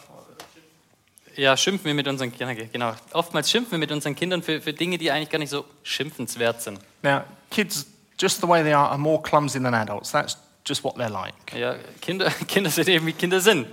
[1.37, 2.93] ja, schimpfen wir mit unseren Kindern, genau.
[3.13, 6.61] Oftmals schimpfen wir mit unseren Kindern für, für Dinge, die eigentlich gar nicht so schimpfenswert
[6.61, 6.79] sind.
[7.01, 7.85] Now, kids,
[8.19, 10.11] just the way they are, are more clumsy than adults.
[10.11, 11.33] That's just what they're like.
[11.57, 13.67] Ja, Kinder, Kinder sind eben wie Kinder sind.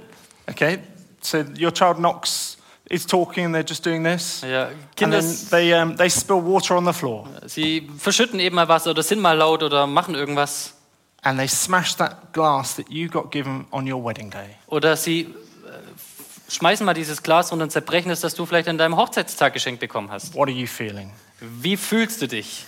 [0.49, 0.79] Okay?
[1.21, 2.59] So your child knocks,
[2.91, 4.43] is talking, and they're just doing this.
[4.43, 7.27] Ja, And Kinder, then they, um, they spill water on the floor.
[7.47, 10.75] sie verschütten eben mal was oder sind mal laut oder machen irgendwas.
[11.23, 14.57] And they smash that glass that you got given on your wedding day.
[14.67, 18.77] Oder sie äh, schmeißen mal dieses Glas runter und zerbrechen es, das du vielleicht an
[18.77, 20.35] deinem Hochzeitstag geschenkt bekommen hast.
[20.35, 21.11] What are you feeling?
[21.41, 22.67] Wie fühlst du dich?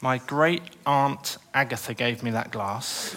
[0.00, 3.16] My great aunt Agatha gave me that glass.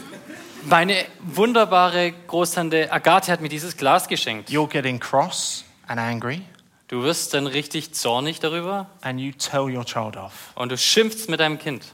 [0.65, 4.50] Meine wunderbare Großtante Agathe hat mir dieses Glas geschenkt.
[4.50, 6.41] You're getting cross and angry,
[6.88, 10.52] Du wirst dann richtig zornig darüber and you tell your child off.
[10.56, 11.86] und du schimpfst mit deinem Kind.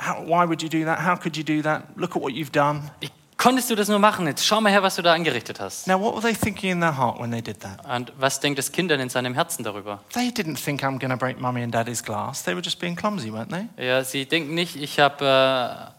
[0.00, 1.04] How, why would you do that?
[1.06, 1.84] How could you do that?
[1.96, 2.82] Look at what you've done.
[3.00, 4.26] Wie konntest du das nur machen?
[4.26, 5.86] Jetzt schau mal her, was du da angerichtet hast.
[5.86, 7.82] Now, what were they thinking in their heart when they did that?
[7.86, 10.00] Und was denkt das Kind dann in seinem Herzen darüber?
[10.12, 12.42] They didn't think I'm going to break mummy and daddy's glass.
[12.42, 13.68] They were just being clumsy, weren't they?
[13.82, 15.95] Ja, sie denken nicht, ich habe äh,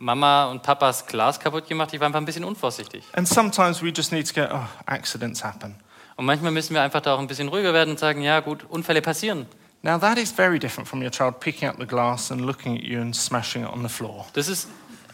[0.00, 3.04] Mama und Papas Glas kaputt gemacht, ich war einfach ein bisschen unvorsichtig.
[3.12, 5.74] And sometimes we just need to go, oh, accidents happen.
[6.16, 8.64] Und manchmal müssen wir einfach da auch ein bisschen ruhiger werden und sagen, ja gut,
[8.68, 9.46] Unfälle passieren.
[9.82, 12.82] Now, that is very different from your child picking up the glass and looking at
[12.82, 14.26] you and smashing it on the floor.
[14.32, 14.68] Das ist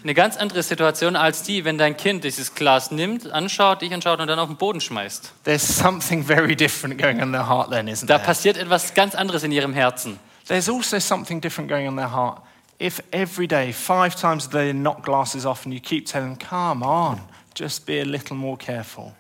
[0.04, 4.20] eine ganz andere Situation als die, wenn dein Kind dieses Glas nimmt, anschaut, dich anschaut
[4.20, 5.32] und dann auf den Boden schmeißt.
[5.44, 8.26] There's something very different going on in their heart then, isn't Da there?
[8.26, 10.18] passiert etwas ganz anderes in ihrem Herzen.
[10.46, 12.40] There's also something different going on in their heart.
[12.78, 16.36] If every day, five times a day, they knock glasses off and you keep telling
[16.36, 17.20] them, come on,
[17.54, 19.14] just be a little more careful.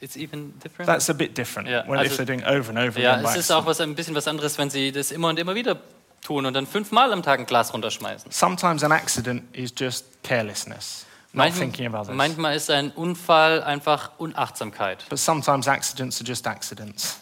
[0.00, 0.86] It's even different.
[0.86, 3.36] That's a bit different Yeah, when, if also- they're doing over and over Ja, es
[3.36, 5.78] ist auch was, ein bisschen was anderes, wenn sie das immer und immer wieder
[6.22, 8.30] tun und dann fünfmal am Tag ein Glas runterschmeißen.
[8.30, 12.16] Sometimes an accident is just carelessness, not thinking of Manchmal, others.
[12.16, 15.04] manchmal ist ein Unfall einfach Unachtsamkeit.
[15.08, 17.20] But sometimes accidents are just accidents.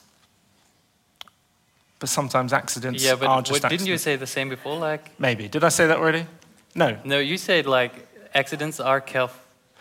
[2.04, 4.76] But sometimes accidents Yeah, are but just what, didn't you say the same before?
[4.76, 5.48] Like, Maybe.
[5.48, 6.26] Did I say that already?
[6.74, 6.98] No.
[7.02, 7.92] no, you said like
[8.34, 9.30] accidents are care-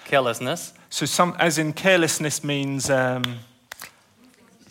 [0.06, 0.72] carelessness.
[0.90, 3.24] So some, as in carelessness means um,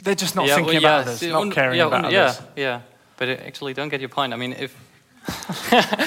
[0.03, 2.41] they're just not yeah, thinking well, yeah, about others, not caring yeah, about un- others.
[2.57, 2.81] Yeah, yeah,
[3.19, 4.33] but I actually don't get your point.
[4.33, 4.75] I mean, if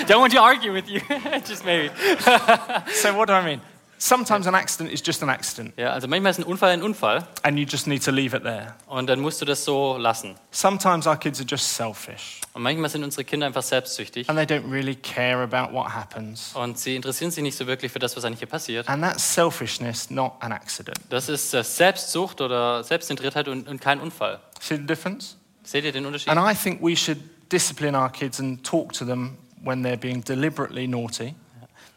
[0.07, 0.99] don't want to argue with you,
[1.45, 1.93] just maybe.
[2.91, 3.61] So what do I mean?
[4.07, 7.27] Sometimes an accident is just an accident, Ja, also manchmal ist ein Unfall ein Unfall
[7.41, 8.75] and you just need to leave it there.
[8.85, 10.35] und dann musst du das so lassen.
[10.51, 14.45] Sometimes our kids are just selfish, Und manchmal sind unsere Kinder einfach selbstsüchtig and they
[14.45, 16.51] don't really care about what happens.
[16.53, 18.87] und sie interessieren sich nicht so wirklich für das, was eigentlich hier passiert.
[18.87, 20.99] And that's selfishness, not an accident.
[21.09, 24.39] Das ist äh, Selbstsucht oder Selbstzentriertheit und, und kein Unfall.
[24.61, 25.35] See the difference?
[25.63, 26.29] Seht ihr den Unterschied?
[26.29, 27.17] And I think we should
[27.51, 31.33] discipline our kids and talk to them when they're being deliberately naughty.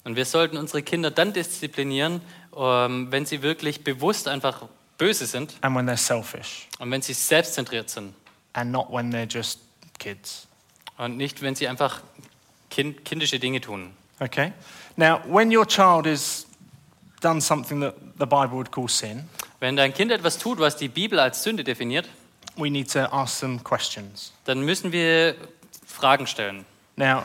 [0.08, 2.22] Und wir sollten unsere Kinder dann disziplinieren,
[2.56, 4.62] ähm, wenn sie wirklich bewusst einfach
[4.96, 8.14] böse sind and when they're selfish, und wenn sie selbstzentriert sind
[8.54, 9.60] and not when they're just
[9.98, 10.48] kids.
[10.96, 12.00] und nicht, wenn sie einfach
[12.70, 13.90] kind, kindische Dinge tun.
[14.18, 14.54] Okay?
[14.96, 16.46] Now, when your child has
[17.20, 19.28] done something that the Bible would call sin,
[19.60, 22.08] Wenn dein Kind etwas tut, was die Bibel als Sünde definiert,
[22.56, 24.32] we need to ask them questions.
[24.46, 25.34] dann müssen wir
[25.86, 26.64] Fragen stellen.
[26.96, 27.24] Now,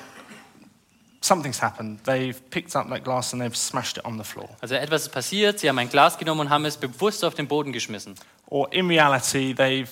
[1.24, 2.00] something's happened.
[2.06, 4.50] They've picked up that glass and they've smashed it on the floor.
[4.62, 7.48] Also etwas ist passiert, sie haben ein Glas genommen und haben es bewusst auf den
[7.48, 8.16] Boden geschmissen.
[8.48, 9.90] Or in reality, they've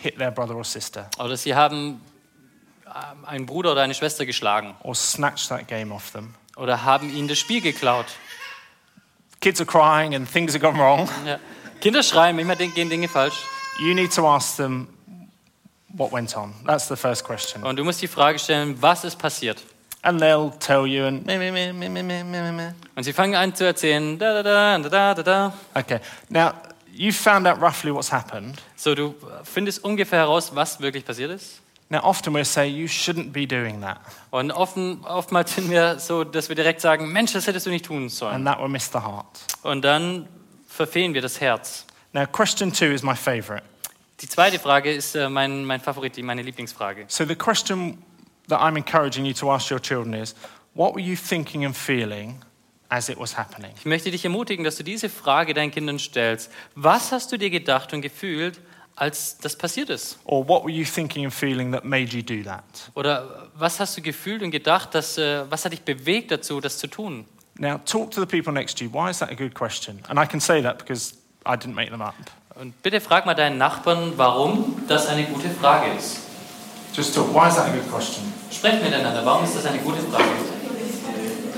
[0.00, 2.00] hit their brother or sister, Oder sie haben
[2.86, 6.34] ähm, einen Bruder oder eine Schwester geschlagen or snatched that game off them.
[6.56, 8.06] oder haben ihnen das Spiel geklaut.
[9.40, 11.08] Kids are crying and things have gone wrong.
[11.26, 11.38] Ja.
[11.80, 13.34] Kinder schreien, manchmal gehen Dinge falsch.
[13.80, 14.86] You need to ask them
[15.88, 16.54] what went on.
[16.64, 17.64] That's the first question.
[17.64, 19.60] Und du musst die Frage stellen, was ist passiert?
[20.04, 22.72] And they'll tell you and meh, meh, meh, meh, meh, meh, meh, meh.
[22.96, 25.52] Und sie fangen an zu erzählen, da, da, da, da, da, da, da.
[25.74, 26.00] Okay.
[26.28, 26.54] Now,
[26.92, 28.56] you've found out roughly what's happened.
[28.74, 31.60] So, du findest ungefähr heraus, was wirklich passiert ist.
[31.88, 33.98] Now, often we'll say, you shouldn't be doing that.
[34.30, 37.84] Und offen, oftmals sind wir so, dass wir direkt sagen, Mensch, das hättest du nicht
[37.84, 38.34] tun sollen.
[38.34, 39.26] And that will miss the heart.
[39.62, 40.26] Und dann
[40.66, 41.84] verfehlen wir das Herz.
[42.12, 43.62] Now, question two is my favorite.
[44.20, 47.04] Die zweite Frage ist äh, mein, mein Favorit, die- meine Lieblingsfrage.
[47.08, 48.02] So, the question
[48.48, 50.34] that I'm encouraging you to ask your children is,
[50.74, 52.42] what were you thinking and feeling
[52.90, 53.72] as it was happening?
[53.78, 56.50] Ich möchte dich ermutigen, dass du diese Frage deinen Kindern stellst.
[56.74, 58.60] Was hast du dir gedacht und gefühlt,
[58.96, 60.18] als das passiert ist?
[60.24, 62.64] Or what were you thinking and feeling that made you do that?
[62.94, 66.78] Oder was hast du gefühlt und gedacht, dass, äh, was hat dich bewegt dazu, das
[66.78, 67.24] zu tun?
[67.58, 68.92] Now, talk to the people next to you.
[68.92, 70.00] Why is that a good question?
[70.08, 72.14] And I can say that because I didn't make them up.
[72.54, 76.31] Und bitte frag mal deinen Nachbarn, warum das eine gute Frage ist.
[76.92, 77.32] Just talk.
[77.34, 78.30] Why is that a good question?
[78.50, 80.24] Sprecht miteinander, warum ist das eine gute Frage?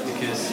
[0.06, 0.52] Because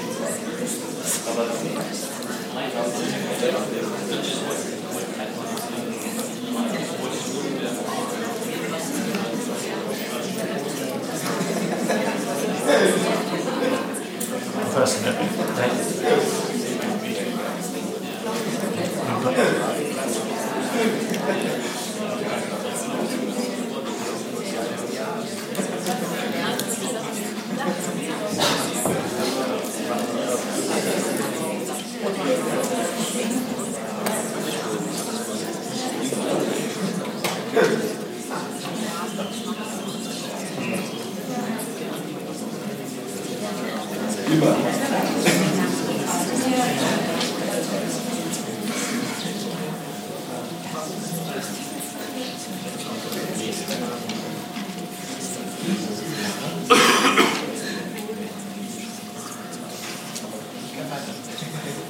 [14.74, 15.32] Personally.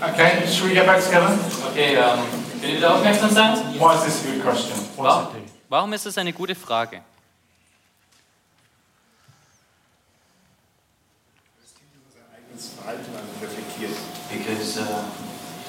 [0.04, 1.38] Okay, should we get back together?
[1.70, 2.20] Okay, ähm,
[2.60, 3.58] könnt ihr wieder aufmerksam sein?
[3.78, 4.76] Why is this a good question?
[4.98, 5.41] What does it do?
[5.72, 7.02] Warum ist das eine gute Frage?
[12.36, 13.96] eigenes Verhalten reflektiert.
[14.32, 14.86] Because uh,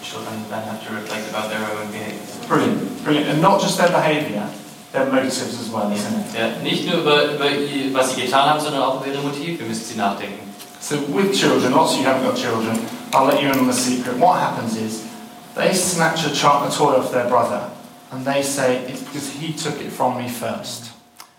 [0.03, 2.21] children then have to reflect about their own behavior.
[2.49, 3.29] Brilliant, brilliant.
[3.29, 4.49] And not just their behaviour,
[4.93, 6.35] their motives as well, isn't it?
[6.35, 9.65] Ja, nicht nur über, über ihr- was sie getan haben, sondern auch über ihre Motive
[9.65, 10.41] müssen sie nachdenken.
[10.81, 12.79] So with children, lots of you haven't got children,
[13.15, 14.19] I'll let you in on the secret.
[14.19, 15.03] What happens is
[15.55, 17.71] they snatch a, ch- a toy off their brother
[18.13, 20.93] and they say, it's because he took it from me first.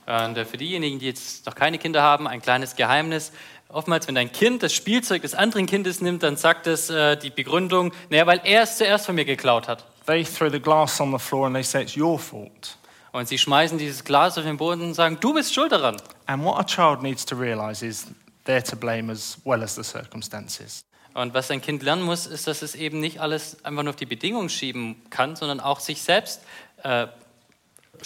[0.06, 3.32] Und äh, für diejenigen, die jetzt noch keine Kinder haben, ein kleines Geheimnis.
[3.70, 7.30] Oftmals, wenn dein Kind das Spielzeug des anderen Kindes nimmt, dann sagt es äh, die
[7.30, 9.86] Begründung, naja, weil er es zuerst von mir geklaut hat.
[10.06, 12.78] They throw the glass on the floor and they say, it's your fault.
[13.14, 15.98] Und sie schmeißen dieses Glas auf den Boden und sagen, du bist schuld daran.
[16.26, 18.08] And what a child needs to realize is
[18.46, 20.84] they're to blame as well as the circumstances.
[21.14, 23.96] Und was ein Kind lernen muss, ist, dass es eben nicht alles einfach nur auf
[23.96, 26.42] die Bedingungen schieben kann, sondern auch sich selbst
[26.84, 27.08] äh,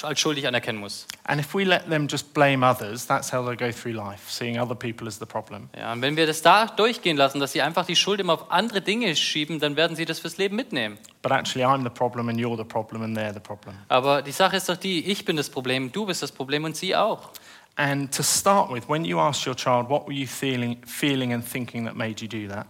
[0.04, 1.08] als schuldig anerkennen muss.
[1.24, 4.60] And if we let them just blame others, that's how they'll go through life, seeing
[4.60, 5.70] other people as the problem.
[5.76, 8.52] Ja, und wenn wir das da durchgehen lassen, dass sie einfach die Schuld immer auf
[8.52, 10.98] andere Dinge schieben, dann werden sie das fürs Leben mitnehmen.
[11.22, 13.76] But actually, I'm the problem and you're the problem and they're the problem.
[13.88, 16.76] Aber die Sache ist doch die, ich bin das Problem, du bist das Problem und
[16.76, 17.32] sie auch.
[17.76, 21.48] And to start with, when you ask your child, what were you feeling, feeling and
[21.48, 22.66] thinking that made you do that,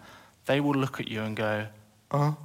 [0.48, 1.66] they will look at you and go,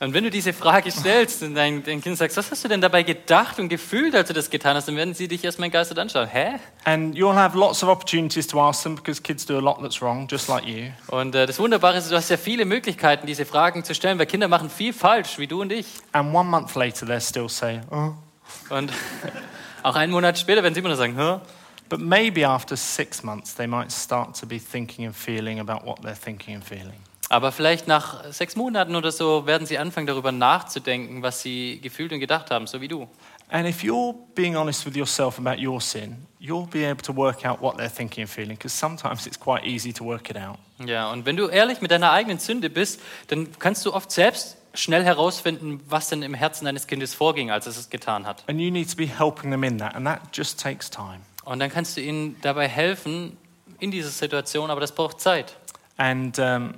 [0.00, 2.80] Und wenn du diese Frage stellst und dein, dein Kind sagst, was hast du denn
[2.80, 5.98] dabei gedacht und gefühlt, als du das getan hast, dann werden sie dich erstmal entgeistert
[5.98, 6.28] anschauen.
[6.28, 6.60] Hä?
[6.84, 10.00] And you'll have lots of opportunities to ask them because kids do a lot that's
[10.00, 10.90] wrong, just like you.
[11.08, 14.26] Und äh, das Wunderbare ist, du hast ja viele Möglichkeiten, diese Fragen zu stellen, weil
[14.26, 15.86] Kinder machen viel falsch, wie du und ich.
[16.12, 18.12] And one month later, they'll still say, oh.
[18.70, 18.92] Und
[19.82, 21.40] auch einen Monat später werden sie immer noch sagen, Hä?
[21.88, 26.02] But maybe after six months, they might start to be thinking and feeling about what
[26.02, 27.00] they're thinking and feeling.
[27.30, 32.12] Aber vielleicht nach sechs Monaten oder so werden sie anfangen, darüber nachzudenken, was sie gefühlt
[32.12, 33.06] und gedacht haben, so wie du.
[33.50, 37.44] And if you're being honest with yourself about your sin, you'll be able to work
[37.44, 40.58] out what they're thinking and feeling because sometimes it's quite easy to work it out.
[40.86, 44.56] Ja, und wenn du ehrlich mit deiner eigenen Sünde bist, dann kannst du oft selbst
[44.74, 48.44] schnell herausfinden, was denn im Herzen deines Kindes vorging, als es es getan hat.
[48.48, 51.20] And you need to be helping them in that, and that just takes time.
[51.48, 53.38] Und dann kannst du ihnen dabei helfen
[53.80, 55.56] in dieser Situation, aber das braucht Zeit.
[55.96, 56.74] And um,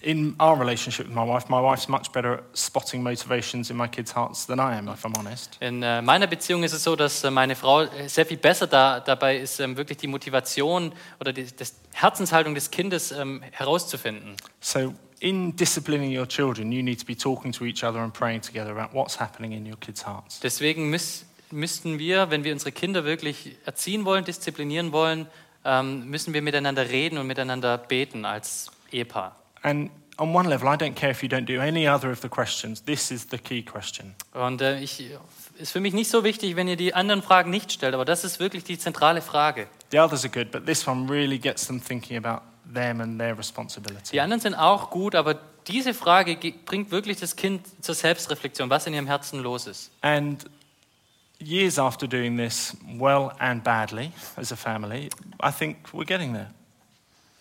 [0.00, 3.88] in our relationship with my wife, my wife's much better at spotting motivations in my
[3.88, 5.56] kids' hearts than I am, if I'm honest.
[5.58, 8.68] In äh, meiner Beziehung ist es so, dass äh, meine Frau äh, sehr viel besser
[8.68, 14.36] da, dabei ist, ähm, wirklich die Motivation oder die das Herzenshaltung des Kindes ähm, herauszufinden.
[14.60, 18.42] So, in disciplining your children, you need to be talking to each other and praying
[18.42, 20.38] together about what's happening in your kids' hearts.
[20.38, 25.26] Deswegen müß, müssten wir, wenn wir unsere Kinder wirklich erziehen wollen, disziplinieren wollen,
[25.64, 29.36] ähm, müssen wir miteinander reden und miteinander beten als Ehepaar.
[29.62, 32.28] And on one level, I don't care if you don't do any other of the
[32.28, 32.84] questions.
[32.84, 34.14] This is the key question.
[34.34, 35.04] Und äh, ich,
[35.58, 38.24] ist für mich nicht so wichtig, wenn ihr die anderen Fragen nicht stellt, aber das
[38.24, 39.68] ist wirklich die zentrale Frage.
[39.92, 43.36] The others are good, but this one really gets them thinking about them and their
[43.38, 44.10] responsibility.
[44.12, 45.38] Die anderen sind auch gut, aber
[45.68, 49.92] diese Frage ge- bringt wirklich das Kind zur Selbstreflexion, was in ihrem Herzen los ist.
[50.00, 50.44] And
[51.46, 55.08] years after doing this well and badly as a family,
[55.42, 56.50] I think we're getting there.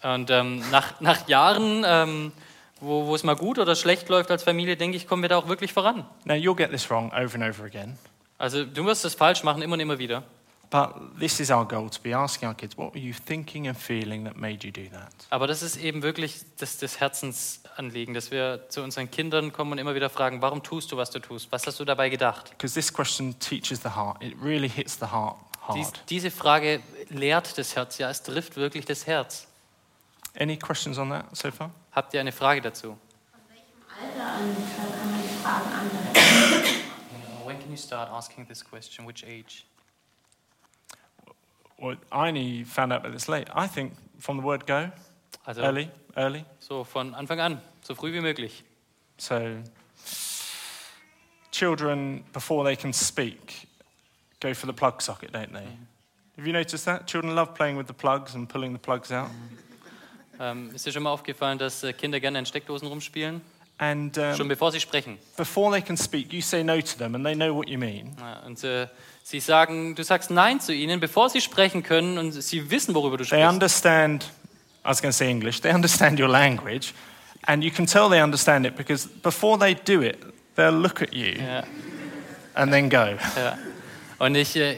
[0.04, 2.32] Und ähm, nach, nach Jahren, ähm,
[2.80, 5.38] wo, wo es mal gut oder schlecht läuft als Familie, denke ich, kommen wir da
[5.38, 6.06] auch wirklich voran.
[6.26, 7.98] Now, you'll get this wrong over and over again,
[8.38, 10.24] Also du wirst es falsch machen, immer und immer wieder.
[10.72, 13.78] But this is our goal to be asking our kids, what were you thinking and
[13.78, 15.12] feeling that made you do that?
[15.30, 19.78] Aber das ist eben wirklich das, das Herzensanliegen, dass wir zu unseren Kindern kommen und
[19.78, 21.52] immer wieder fragen, warum tust du, was du tust?
[21.52, 22.50] Was hast du dabei gedacht?
[22.52, 24.24] Because this question teaches the heart.
[24.24, 25.36] It really hits the heart
[25.76, 26.04] Dies, hard.
[26.10, 29.48] diese Frage lehrt das Herz, ja, es trifft wirklich das Herz.
[30.40, 31.72] Any questions on that so far?
[31.92, 32.98] Habt ihr eine Frage dazu?
[33.32, 34.56] Von welchem Alter an
[35.00, 36.82] kann man die Fragen anwenden?
[37.46, 39.06] When can you start asking this question?
[39.06, 39.66] Which age?
[45.46, 46.46] Also early, early.
[46.60, 48.64] so von Anfang an, so früh wie möglich.
[49.18, 49.64] So,
[51.52, 53.68] children, before they can speak,
[54.40, 55.66] go for the plug socket, don't they?
[55.66, 55.88] Mm.
[56.38, 57.08] Have you noticed that?
[57.08, 59.30] Children love playing with the plugs and pulling the plugs out.
[60.40, 63.42] Ähm, ist dir schon mal aufgefallen, dass äh, Kinder gerne in Steckdosen rumspielen?
[63.84, 65.18] And Schon um, bevor sie sprechen.
[65.38, 68.16] before they can speak, you say no to them and they know what you mean.
[68.20, 68.86] Ja, und äh,
[69.24, 73.18] sie sagen, du sagst Nein zu ihnen, bevor sie sprechen können und sie wissen, worüber
[73.18, 73.50] du They sprichst.
[73.52, 74.24] understand,
[74.86, 76.94] I was going to say English, they understand your language.
[77.48, 80.20] And you can tell they understand it because before they do it,
[80.56, 81.64] they'll look at you Ja,
[82.54, 83.18] and then go.
[83.36, 83.58] ja.
[84.20, 84.78] Und ich äh,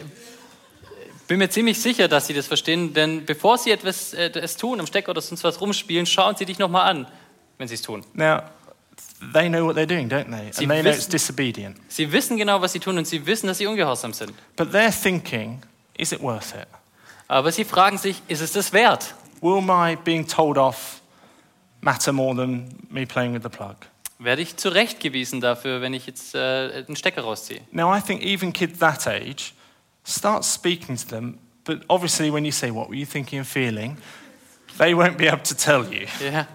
[1.27, 4.79] bin mir ziemlich sicher, dass sie das verstehen, denn bevor sie etwas äh, es tun,
[4.79, 7.07] im Stecker oder sonst was rumspielen, schauen sie dich nochmal an,
[7.57, 8.05] wenn sie es tun.
[8.13, 8.43] Now,
[9.33, 10.51] they know what they're doing, don't they?
[10.51, 11.77] Sie And they know it's wissen- disobedient.
[11.87, 14.33] Sie wissen genau, was sie tun und sie wissen, dass sie ungehorsam sind.
[14.55, 15.61] But they're thinking,
[15.97, 16.67] is it worth it?
[17.27, 19.13] Aber sie fragen sich, ist es das wert?
[19.41, 21.01] Will my being told off
[21.81, 23.75] matter more than me playing with the plug?
[24.19, 27.61] Werde ich zurechtgewiesen dafür, wenn ich jetzt äh, den Stecker rausziehe?
[27.71, 29.53] Now, I think even kids that age
[30.05, 33.97] start speaking to them, but obviously, when you say, What were you thinking and feeling?
[34.77, 36.07] they won't be able to tell you.
[36.23, 36.47] Ja.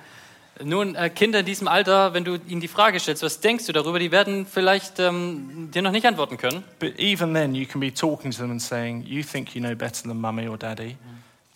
[0.63, 3.73] Nun, äh, Kinder in diesem Alter, wenn du ihnen die Frage stellst, was denkst du
[3.73, 6.65] darüber, die werden vielleicht ähm, dir noch nicht antworten können.
[6.79, 9.75] But even then, you can be talking to them and saying, You think you know
[9.75, 10.97] better than mummy or daddy,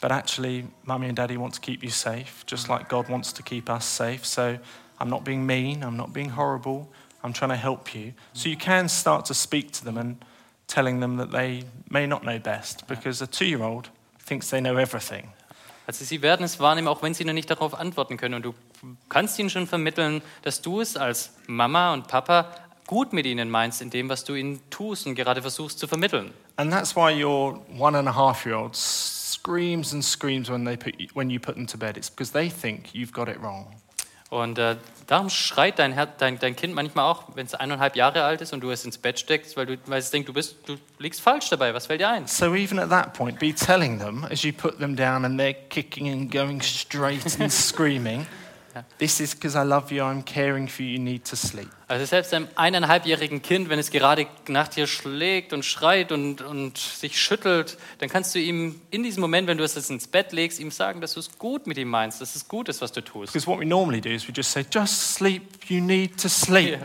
[0.01, 3.43] but actually, mummy and daddy want to keep you safe, just like God wants to
[3.43, 4.25] keep us safe.
[4.25, 4.59] So
[5.01, 6.89] I'm not being mean, I'm not being horrible,
[7.25, 8.13] I'm trying to help you.
[8.35, 10.25] So you can start to speak to them and
[10.69, 14.61] telling them that they may not know best, because a two year old thinks they
[14.61, 15.33] know everything.
[15.93, 18.37] Also sie werden es wahrnehmen, auch wenn sie noch nicht darauf antworten können.
[18.37, 18.55] Und du
[19.11, 22.55] kannst ihnen schon vermitteln, dass du es als Mama und Papa
[22.87, 26.33] gut mit ihnen meinst, in dem, was du ihnen tust und gerade versuchst zu vermitteln.
[26.57, 30.79] And that's why your one and a half year old screams and screams when, they
[30.79, 31.99] put you, when you put them to bed.
[31.99, 33.67] It's because they think you've got it wrong.
[34.31, 34.77] Und äh,
[35.13, 38.53] darum schreit dein, Her dein, dein Kind manchmal auch, wenn es eineinhalb Jahre alt ist
[38.53, 41.21] und du es ins Bett steckst, weil, du, weil es denkt, du, bist, du liegst
[41.21, 41.75] falsch dabei.
[41.75, 42.27] Was fällt dir ein?
[42.27, 45.55] So even at that point, be telling them as you put them down and they're
[45.69, 48.27] kicking and going straight and screaming.
[48.99, 51.69] This is because I love you, I'm caring for you, you need to sleep.
[51.89, 56.79] Also selbst einem eineinhalbjährigen Kind, wenn es gerade nach dir schlägt und schreit und, und
[56.79, 60.33] sich schüttelt, dann kannst du ihm in diesem Moment, wenn du es jetzt ins Bett
[60.33, 62.93] legst, ihm sagen, dass du es gut mit ihm meinst, dass es gut ist, was
[62.93, 63.33] du tust.
[63.33, 66.79] Because what we normally do is we just say, just sleep, you need to sleep.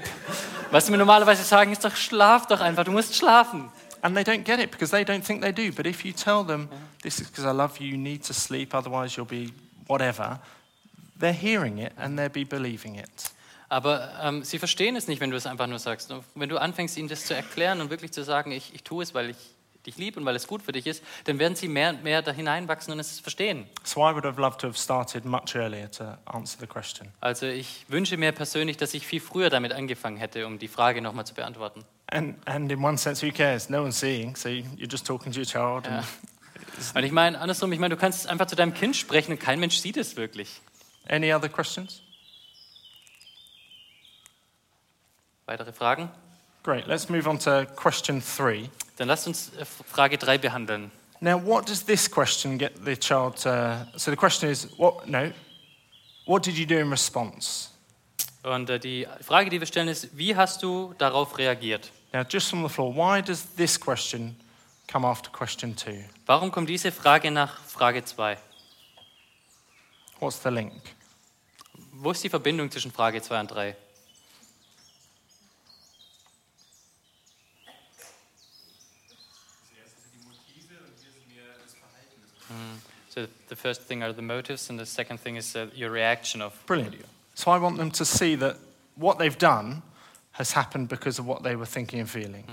[0.72, 3.70] Was wir normalerweise sagen, ist doch, schlaf doch einfach, du musst schlafen.
[4.02, 5.72] And they don't get it because they don't think they do.
[5.74, 6.68] But if you tell them,
[7.02, 9.54] this is because I love you, you need to sleep, otherwise you'll be
[9.88, 10.40] whatever,
[11.20, 13.32] they're hearing it and they'll be believing it.
[13.70, 16.12] Aber ähm, sie verstehen es nicht, wenn du es einfach nur sagst.
[16.12, 19.04] Und Wenn du anfängst, ihnen das zu erklären und wirklich zu sagen, ich, ich tue
[19.04, 19.38] es, weil ich
[19.86, 22.22] dich liebe und weil es gut für dich ist, dann werden sie mehr und mehr
[22.22, 23.66] da hineinwachsen und es verstehen.
[23.84, 27.10] So I would have loved to have started much earlier to answer the question.
[27.22, 31.02] Also ich wünsche mir persönlich, dass ich viel früher damit angefangen hätte, um die Frage
[31.02, 31.84] nochmal zu beantworten.
[32.12, 33.70] And, and in one sense, who cares?
[33.70, 35.86] No one's seeing, so you're just talking to your child.
[35.86, 36.04] Ja.
[36.94, 39.60] Und ich meine, andersrum, ich meine, du kannst einfach zu deinem Kind sprechen und kein
[39.60, 40.62] Mensch sieht es wirklich.
[41.10, 42.02] Any other questions?
[45.46, 46.10] Weitere Fragen?
[46.64, 48.70] Great, let's move on to question three.
[48.98, 50.92] Dann lasst uns äh, Frage 3 behandeln.
[51.22, 53.88] Now, what does this question get the child to?
[53.96, 55.08] So the question is, what?
[55.08, 55.32] No,
[56.26, 57.70] what did you do in response?
[58.44, 61.92] Und äh, die Frage, die wir stellen, ist, wie hast du darauf reagiert?
[62.14, 64.36] Now, just from the floor, why does this question
[64.92, 66.04] come after question two?
[66.26, 68.38] Warum kommt diese Frage nach Frage 2?
[70.20, 70.74] What's the link?
[72.00, 73.76] Wo ist die Verbindung zwischen Frage 2 und 3?
[82.50, 82.54] Mm.
[83.10, 86.42] So the first thing are the motives, and the second thing is uh, your reaction
[86.42, 87.04] of Brilliant.
[87.34, 88.58] So I want them to see that
[88.96, 89.82] what they've done
[90.34, 92.46] has happened because of what they were thinking and feeling.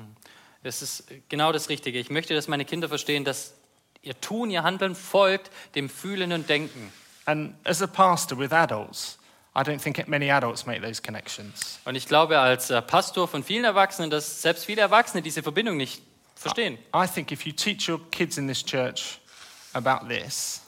[0.62, 1.98] Das ist genau das Richtige.
[1.98, 3.52] Ich möchte, dass meine Kinder verstehen, dass
[4.00, 6.90] ihr Tun, ihr Handeln folgt dem Fühlen und Denken.
[7.26, 9.18] And as a pastor with adults,
[9.56, 11.78] I don't think many adults make those connections.
[11.84, 15.76] Und ich glaube als äh, Pastor von vielen Erwachsenen, dass selbst viele Erwachsene diese Verbindung
[15.76, 16.02] nicht
[16.34, 16.78] verstehen.
[16.94, 19.20] I think if you teach your kids in this church
[19.72, 20.60] about this,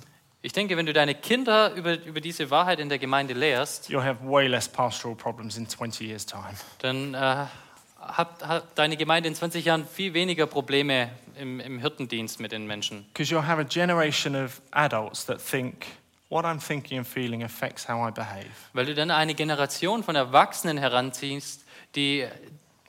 [0.47, 4.05] Ich denke, wenn du deine Kinder über, über diese Wahrheit in der Gemeinde lehrst, you'll
[4.05, 6.55] have way less pastoral problems in 20 years' time.
[6.79, 7.47] dann äh,
[8.01, 12.65] hat, hat deine Gemeinde in 20 Jahren viel weniger Probleme im, im Hirtendienst mit den
[12.65, 13.07] Menschen.
[13.13, 15.87] Because you'll have a generation of adults that think
[16.29, 18.49] what I'm thinking and feeling affects how I behave.
[18.73, 21.65] Weil du dann eine Generation von Erwachsenen heranziehst,
[21.95, 22.27] die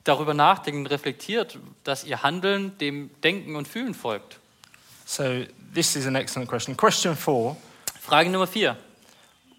[0.04, 4.38] darüber nachdenken reflektiert, dass ihr Handeln dem Denken und Fühlen folgt.
[5.04, 6.76] So, this is an excellent question.
[6.76, 7.56] Question four
[8.00, 8.76] Frage Nummer vier.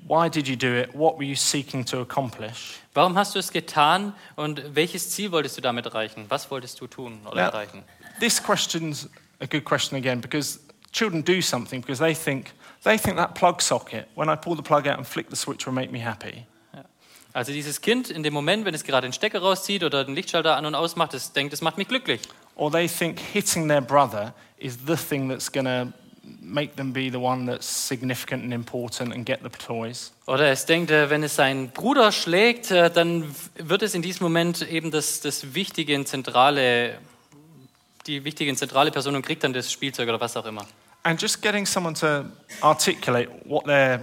[0.08, 0.90] Why did you do it?
[0.94, 2.80] What were you seeking to accomplish?
[2.94, 6.26] Warum hast du es getan und welches Ziel wolltest du damit erreichen?
[6.30, 7.48] Was wolltest du tun oder Ja.
[7.50, 7.84] erreichen?
[8.20, 9.10] This question's
[9.42, 10.60] a good question again because
[10.92, 12.52] children do something because they think
[12.84, 15.66] they think that plug socket, when I pull the plug out and flick the switch,
[15.66, 16.46] will make me happy.
[17.32, 20.56] Also dieses Kind in dem Moment, wenn es gerade den Stecker rauszieht oder den Lichtschalter
[20.56, 22.22] an und ausmacht, es denkt, es macht mich glücklich.
[22.56, 25.94] Or they think hitting their brother is the thing that's to
[26.42, 30.12] make them be the one that's significant and important and get the toys.
[30.26, 33.24] Oder es denkt, äh, wenn es seinen Bruder schlägt, äh, dann
[33.56, 36.98] wird es in diesem Moment eben das, das wichtige und zentrale,
[38.08, 40.66] die wichtige und zentrale Person und kriegt dann das Spielzeug oder was auch immer.
[41.10, 42.26] And just getting someone to
[42.62, 44.00] articulate what they're,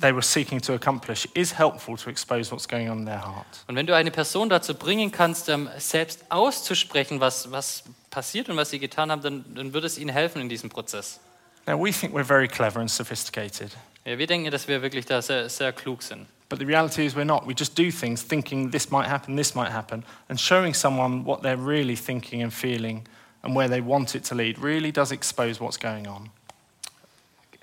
[0.00, 3.64] they were seeking to accomplish is helpful to expose what's going on in their heart.
[3.66, 8.56] Und wenn du eine Person dazu bringen kannst, ähm, selbst auszusprechen, was, was passiert und
[8.56, 11.18] was sie getan haben, dann, dann wird es ihnen helfen in diesem Prozess.
[11.66, 13.72] Now, we think we're very clever and sophisticated,
[14.04, 16.28] Ja, wir denken, dass wir wirklich da sehr, sehr klug sind.
[16.48, 17.44] but the reality is we're not.
[17.44, 21.42] We just do things thinking this might happen, this might happen, and showing someone what
[21.42, 23.02] they're really thinking and feeling
[23.46, 26.30] and where they want it to lead really does expose what's going on.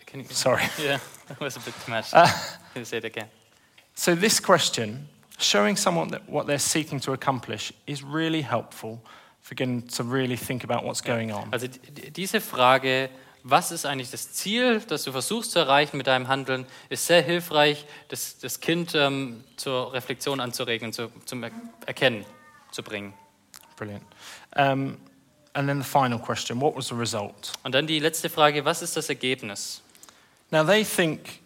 [0.05, 0.63] Can you- Sorry.
[0.79, 2.13] Yeah, that was a bit too much.
[2.13, 2.27] Uh,
[2.73, 3.27] Can say it again?
[3.95, 5.07] So, this question,
[5.39, 8.99] showing someone that what they're seeking to accomplish, is really helpful
[9.41, 11.49] for getting to really think about what's going on.
[11.51, 13.09] Also die- die- diese Frage,
[13.43, 17.21] was ist eigentlich das Ziel, das du versuchst zu erreichen mit deinem Handeln, ist sehr
[17.21, 21.51] hilfreich, das, das Kind ähm, zur Reflexion anzuregen und zu, zum Er-
[21.85, 22.25] Erkennen
[22.71, 23.13] zu bringen.
[23.75, 24.03] Brilliant.
[24.55, 24.97] Um,
[25.53, 27.53] and then the final question what was the result?
[27.63, 29.81] Und dann die letzte Frage, was ist das Ergebnis?
[30.51, 31.39] Now, they think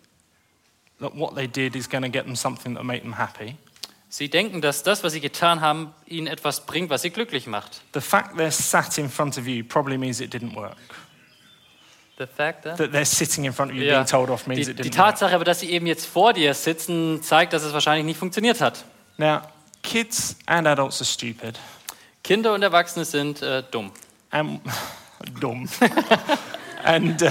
[0.99, 3.55] that what they did is going to get them something that make them happy.
[4.09, 7.81] Sie denken, dass das, was sie getan haben, ihnen etwas bringt, was sie glücklich macht.
[7.93, 10.77] The fact they're sat in front of you probably means it didn't work.
[12.17, 13.95] The fact that That they're sitting in front of you Ja.
[13.95, 14.95] being told off means die, it didn't work.
[14.95, 18.59] Tatsache aber, dass sie eben jetzt vor dir sitzen, zeigt, dass es wahrscheinlich nicht funktioniert
[18.61, 18.85] hat.
[19.17, 19.41] Now,
[19.83, 21.59] kids and adults are stupid.
[22.27, 23.89] Kinder und Erwachsene sind äh, dumm.
[24.31, 24.59] And
[25.39, 25.65] dumb.
[26.83, 27.29] and, uh,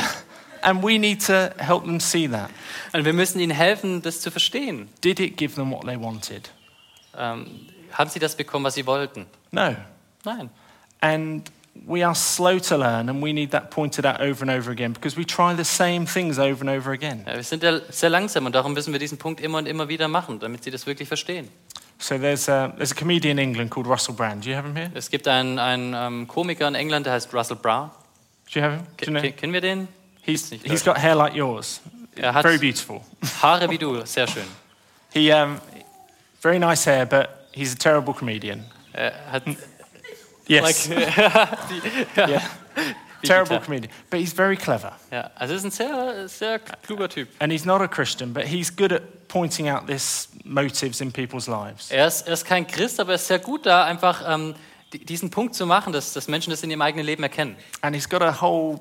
[0.63, 2.51] And we need to help them see that.
[2.93, 4.89] Und wir müssen ihnen helfen, das zu verstehen.
[5.05, 6.51] Did it give them what they wanted?
[7.17, 9.27] Ähm, haben sie das bekommen, was sie wollten?
[9.53, 9.77] No.
[10.25, 10.51] Nein.
[11.01, 11.53] And
[11.87, 14.95] we are slow to learn, and we need that pointed out over and over again
[14.95, 17.23] because we try the same things over and over again.
[17.27, 19.89] Ja, wir sind ja sehr langsam und darum müssen wir diesen Punkt immer und immer
[19.89, 21.49] wieder machen, damit sie das wirklich verstehen.
[21.99, 24.43] So there's a, there's a comedian in England called Russell Brand.
[24.45, 24.91] Do you have him here?
[24.95, 27.91] Es gibt einen, einen ähm, Komiker in England, der heißt Russell Brown.
[28.53, 28.87] Do you have him?
[28.99, 29.21] Do you know?
[29.23, 29.89] ke- kennen wir den?
[30.23, 31.81] He's, he's got hair like yours.
[32.17, 33.01] Er hat Very beautiful.
[33.43, 34.47] Haare wie du, sehr schön.
[35.13, 35.61] He, um,
[36.43, 38.65] very nice hair, but he's a terrible comedian.
[38.93, 39.43] Er hat
[40.49, 40.89] Yes.
[40.89, 41.09] like,
[42.17, 42.41] yeah.
[43.27, 43.91] Terrible comedian.
[44.11, 44.93] But he's very clever.
[45.11, 47.29] ja, also er ist ein sehr, sehr kluger Typ.
[47.39, 51.47] And he's not a Christian, but he's good at pointing out this motives in people's
[51.49, 51.91] lives.
[51.91, 54.55] Er ist, er ist kein Christ, aber er ist sehr gut da, einfach ähm,
[54.93, 57.57] di- diesen Punkt zu machen, dass, dass Menschen das in ihrem eigenen Leben erkennen.
[57.83, 58.81] And he's got a whole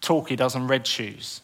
[0.00, 1.42] talk he does on red shoes.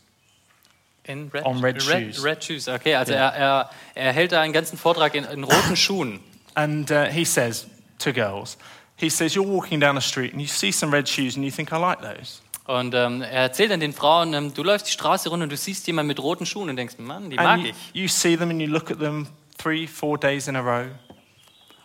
[1.05, 2.23] In red, On red red, shoes.
[2.25, 2.95] red shoes, okay.
[2.95, 3.29] Also Ja.
[3.31, 6.21] er, er, er hält da einen ganzen Vortrag in, in roten Schuhen.
[6.55, 7.67] And uh, he says
[8.01, 8.59] to girls,
[8.99, 11.51] he says, You're walking down the street and you see some red shoes and you
[11.51, 12.41] think, I like those.
[12.67, 15.57] Und ähm, er erzählt dann den Frauen, ähm, du läufst die Straße runter und du
[15.57, 17.77] siehst jemanden mit roten Schuhen und denkst, Mann, die mag And you, ich.
[17.95, 19.27] you see them and you look at them
[19.57, 20.87] three, four days in a row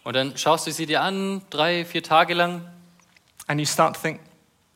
[0.04, 2.62] Und dann schaust du sie dir an, drei, vier Tage lang,
[3.48, 4.20] and you start to think,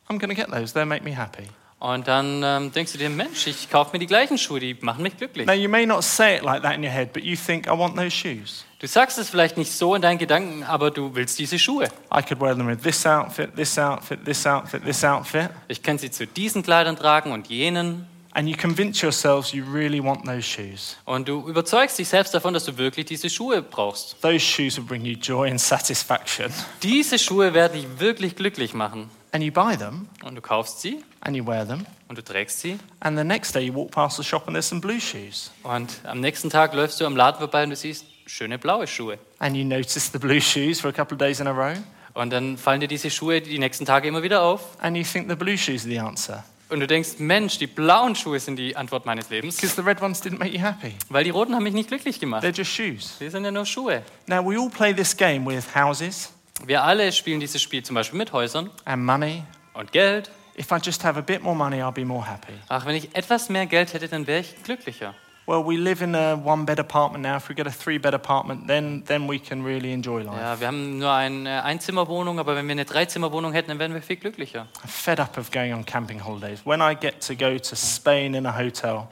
[0.08, 0.74] I'm going to get those.
[0.74, 1.44] They'll make me happy.
[1.80, 5.04] und dann ähm, denkst du dir, Mensch, ich kaufe mir die gleichen Schuhe, die machen
[5.04, 5.46] mich glücklich.
[5.46, 7.72] Now, you may not say it like that in your head, but you think, I
[7.72, 8.64] want those shoes.
[8.80, 11.86] Du sagst es vielleicht nicht so in deinen Gedanken, aber du willst diese Schuhe.
[12.16, 15.50] I could wear them with this outfit, this outfit, this outfit, this outfit.
[15.68, 18.06] Ich kann sie zu diesen Kleidern tragen und jenen.
[18.34, 20.96] And you convince yourselves you really want those shoes.
[21.06, 24.22] Und du überzeugst dich selbst davon, dass du wirklich diese Schuhe brauchst.
[24.22, 26.54] Those shoes will bring you joy and satisfaction.
[26.84, 29.10] Diese Schuhe werden dich wirklich glücklich machen.
[29.32, 31.84] And you buy them Und du kaufst sie and you wear them.
[32.10, 32.78] und du trägst sie.
[33.00, 35.50] And the next day you walk past the shop and there's some blue shoes.
[35.64, 39.18] Und am nächsten Tag läufst du am Laden vorbei und du siehst schöne blaue Schuhe.
[39.40, 41.76] And you notice the blue shoes for a couple of days in a row.
[42.14, 44.62] Und dann fallen dir diese Schuhe die nächsten Tage immer wieder auf.
[44.82, 46.44] And you think the blue shoes are the answer.
[46.70, 49.56] Und du denkst, Mensch, die blauen Schuhe sind die Antwort meines Lebens.
[49.56, 50.96] Because the red ones didn't make you happy.
[51.10, 52.44] Weil die roten haben mich nicht glücklich gemacht.
[52.44, 53.18] They're just shoes.
[53.20, 54.02] Die sind ja nur Schuhe.
[54.26, 56.34] Now, we all play this game with houses
[56.66, 59.44] Wir alle spielen dieses Spiel zum Beispiel mit Häusern and money.
[59.76, 60.30] und Geld.
[60.60, 62.54] If I just have a bit more money, I'll be more happy.
[62.68, 65.14] Ach, wenn ich etwas mehr Geld hätte, dann wäre ich glücklicher.
[65.48, 67.38] Well, we live in a one bed apartment now.
[67.38, 70.38] If we get a three bed apartment, then, then we can really enjoy life.
[70.42, 74.02] Ja, wir haben nur eine Einzimmerwohnung, aber wenn wir eine Dreizimmerwohnung hätten, dann wären wir
[74.02, 74.68] viel glücklicher.
[74.84, 76.66] I'm fed up of going on camping holidays.
[76.66, 79.08] When I get to go to Spain in a hotel,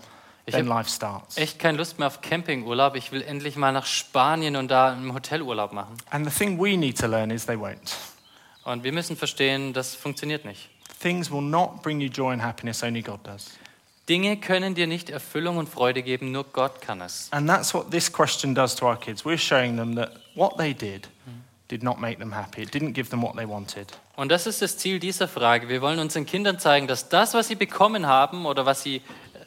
[0.46, 1.38] Ich then life starts.
[1.38, 2.98] echt keine Lust mehr auf Campingurlaub.
[2.98, 5.96] Ich will endlich mal nach Spanien und da einen Hotelurlaub machen.
[6.10, 7.96] And the thing we need to learn is they won't.
[8.66, 10.70] Und wir müssen verstehen, das funktioniert nicht.
[11.02, 13.52] Things will not bring you joy and happiness, only God does.
[14.08, 17.28] Dinge können dir nicht Erfüllung und Freude geben, nur Gott kann es.
[17.32, 19.26] And that's what this question does to our kids.
[19.26, 21.10] We're showing them that what they did
[21.70, 23.88] did not make them happy, it didn't give them what they wanted.
[24.16, 25.68] Und das ist das Ziel dieser Frage.
[25.68, 29.02] Wir wollen unseren Kindern zeigen, dass das, was sie bekommen haben oder was sie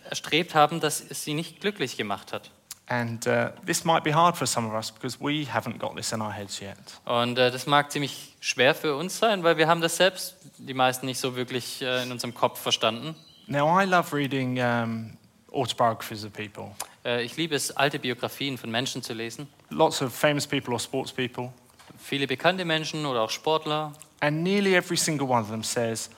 [0.08, 2.50] erstrebt haben, dass es sie nicht glücklich gemacht hat.
[2.90, 6.10] And uh, this might be hard for some of us because we haven't got this
[6.12, 6.78] in our heads yet.
[7.04, 10.72] Und äh, das mag ziemlich schwer für uns sein, weil wir haben das selbst die
[10.72, 13.14] meisten nicht so wirklich äh, in unserem Kopf verstanden.
[13.50, 15.16] Now, I love reading um,
[15.54, 16.74] autobiographies of people.
[17.02, 19.48] Äh, ich liebe es, alte Biografien von Menschen zu lesen.
[19.70, 21.50] Lots of famous people or sports people.
[21.98, 23.94] Viele bekannte Menschen oder auch Sportler.
[24.20, 26.10] And nearly every single one of them says,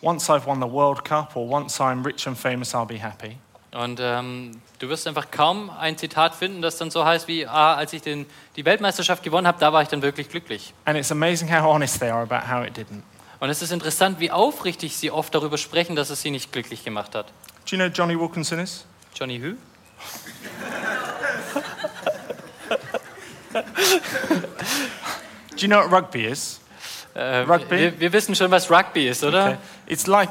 [0.00, 3.36] Once I've won the World Cup or once I'm rich and famous, I'll be happy.
[3.72, 7.74] Und ähm, du wirst einfach kaum ein Zitat finden, das dann so heißt wie, ah,
[7.74, 10.72] als ich den, die Weltmeisterschaft gewonnen habe, da war ich dann wirklich glücklich.
[10.84, 13.02] And it's amazing how honest they are about how it didn't.
[13.44, 16.82] Und es ist interessant, wie aufrichtig sie oft darüber sprechen, dass es sie nicht glücklich
[16.82, 17.26] gemacht hat.
[17.70, 18.86] Do you know who Johnny Wilkinson is?
[19.14, 19.56] Johnny Hü?
[25.50, 26.58] Do you know what rugby is?
[27.12, 27.78] Äh, Rugby?
[27.78, 29.44] Wir, wir wissen schon, was Rugby ist, oder?
[29.44, 29.56] Okay.
[29.88, 30.30] It's like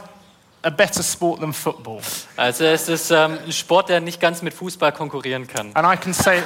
[0.63, 2.01] a better sport than football.
[2.35, 5.69] Also es ist ähm, ein Sport, der nicht ganz mit Fußball konkurrieren kann.
[5.75, 6.41] And I can say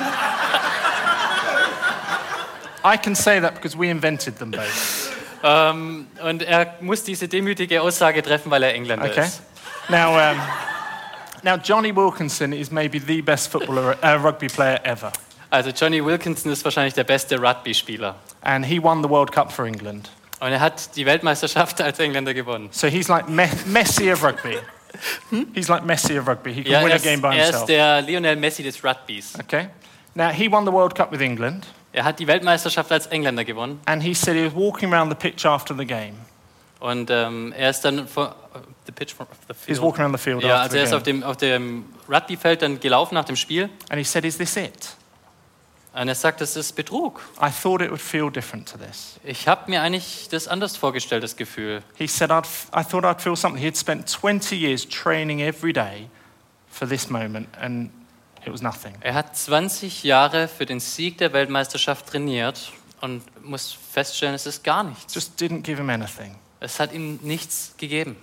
[2.84, 5.07] I can say that because we invented them both.
[5.49, 9.21] Ähm, und er muss diese demütige Aussage treffen, weil er Engländer Okay.
[9.21, 9.41] ist.
[9.89, 10.37] Now, um,
[11.43, 15.11] now Johnny Wilkinson is maybe the best footballer, uh, rugby player ever,
[15.49, 18.15] Also Johnny Wilkinson ist wahrscheinlich der beste Rugby-Spieler.
[18.41, 20.09] and he won the World Cup for England.
[20.39, 22.67] Und er hat die Weltmeisterschaft als Engländer gewonnen.
[22.71, 24.57] So he's like Me- Messi of rugby.
[25.53, 26.53] He's like Messi of rugby.
[26.53, 27.65] He can Ja, win er, a ist, game by er ist himself.
[27.67, 29.33] der Lionel Messi des Rugbys.
[29.39, 29.69] Okay.
[30.15, 31.65] Now he won the World Cup with England,
[31.97, 33.79] Er hat die Weltmeisterschaft als Engländer gewonnen.
[33.85, 36.13] and he said he was walking around the pitch after the game,
[36.79, 38.35] Und ähm, er ist dann vor,
[38.85, 39.81] the pitch from the He's field.
[39.81, 40.97] walking around the field Ja, after also the er ist game.
[40.97, 44.55] auf dem, auf dem Rugbyfeld dann gelaufen nach dem Spiel and he said, Is this
[44.57, 44.95] it?
[45.99, 47.19] und er sagt, das ist Betrug.
[47.41, 49.19] I thought it would feel different to this.
[49.23, 51.81] Ich habe mir eigentlich das anders vorgestellt, das Gefühl.
[51.95, 53.59] He said, I'd, I thought I'd feel something.
[53.63, 56.07] He'd spent 20 years training every day
[56.69, 57.89] for this moment, and
[58.45, 58.93] it was nothing.
[59.01, 62.71] Er hat 20 Jahre für den Sieg der Weltmeisterschaft trainiert
[63.01, 65.13] und muss feststellen, es ist gar nichts.
[65.13, 66.35] Just didn't give him anything.
[66.59, 68.15] Es hat ihm nichts gegeben.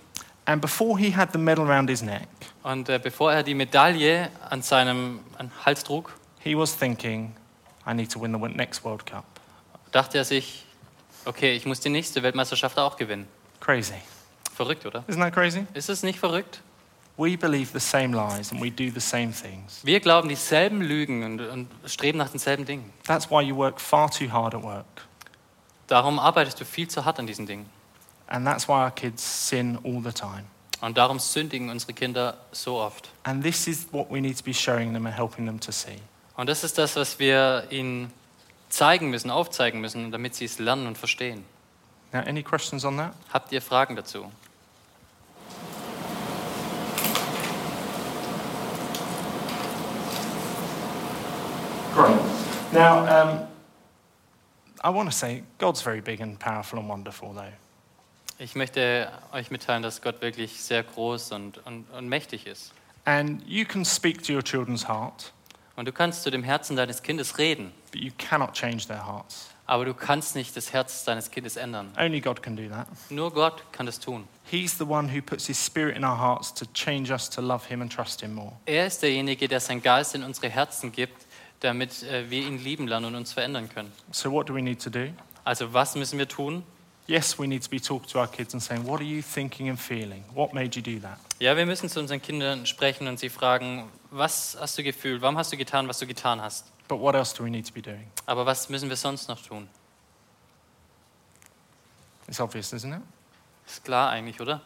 [0.47, 2.29] And before he had the medal around his neck,
[2.63, 7.35] Und äh, bevor er die Medaille an seinem an Hals trug, he was thinking,
[7.87, 9.25] I need to win the next World Cup.
[9.93, 10.65] dachte er sich,
[11.25, 13.27] okay, ich muss die nächste Weltmeisterschaft auch gewinnen.
[13.61, 13.95] Crazy.
[14.55, 15.05] Verrückt, oder?
[15.09, 15.67] Isn't that crazy?
[15.75, 16.61] Ist es nicht verrückt?
[17.17, 19.81] We believe the same lies and we do the same things.
[19.85, 22.93] Wir glauben dieselben Lügen und, und streben nach denselben Dingen.
[23.07, 24.85] That's why you work far too hard at work.
[25.87, 27.67] Darum arbeitest du viel zu hart an diesen Dingen.
[28.27, 30.45] And that's why our kids sin all the time.
[30.81, 33.11] Und darum sündigen unsere Kinder so oft.
[33.23, 35.99] And this is what we need to be showing them and helping them to see.
[36.37, 38.13] Und das ist das, was wir ihnen
[38.69, 41.45] zeigen müssen, aufzeigen müssen, damit sie es lernen und verstehen.
[42.13, 43.13] Now, any questions on that?
[43.33, 44.31] Habt ihr Fragen dazu?
[52.75, 53.47] Now, um,
[54.83, 57.53] I want to say God's very big and powerful and wonderful, though.
[58.39, 62.73] Ich möchte euch mitteilen, dass Gott wirklich sehr groß und, und, und mächtig ist.
[63.05, 65.33] And you can speak to your children's heart,
[65.77, 69.51] Und du kannst zu dem Herzen deines Kindes reden, but you cannot change their hearts.
[69.67, 71.93] aber du kannst nicht das Herz deines Kindes ändern.
[71.99, 72.87] Only God can do that.
[73.11, 74.27] Nur Gott kann das tun.
[74.45, 77.67] He's the one who puts his spirit in our hearts to change us to love
[77.69, 78.53] him and trust him more.
[78.67, 81.24] Er ist derjenige, der seinen Geist in unsere Herzen gibt,
[81.65, 83.93] damit äh, wir ihn lieben lernen und uns verändern können.
[84.13, 85.09] So, what do we need to do?
[85.45, 86.63] Also was müssen wir tun?
[87.07, 89.69] Yes, we need to be talking to our kids and saying, What are you thinking
[89.69, 90.25] and feeling?
[90.35, 91.19] What made you do that?
[91.39, 95.37] Ja, wir müssen zu unseren Kindern sprechen und sie fragen, was hast du gefühlt, warum
[95.37, 96.67] hast du getan, was du getan hast?
[96.89, 98.11] But what else do we need to be doing?
[98.25, 99.69] Aber was müssen wir sonst noch tun?
[102.27, 103.03] It's obvious, isn't it?
[103.67, 104.63] Ist klar eigentlich, oder?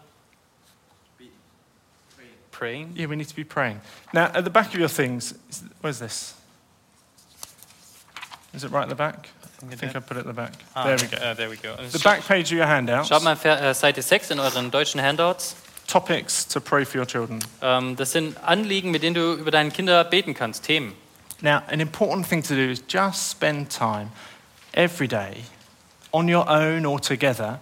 [2.52, 2.96] Praying.
[2.96, 3.80] Yeah, we need to be praying.
[4.12, 5.34] Now, at the back of your things,
[5.80, 6.34] where's this?
[8.58, 9.28] Is it right at the back?
[9.62, 10.52] I think I put it at the back.
[10.74, 11.16] there we go.
[11.16, 11.76] Uh, there we go.
[11.76, 15.54] The back page of your handouts, Schaut mal äh, Seite 6 in euren deutschen Handouts.
[15.86, 17.38] topics to pray for your children.
[17.62, 20.92] Ähm, das sind Anliegen, mit denen du über deine Kinder beten kannst, Themen.
[21.40, 24.10] Now, an important thing to do is just spend time
[24.72, 25.44] every day
[26.12, 27.60] on your own or together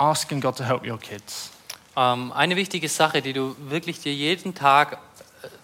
[0.00, 1.50] asking God to help your kids.
[1.94, 4.96] Ähm, eine wichtige Sache, die du wirklich dir jeden Tag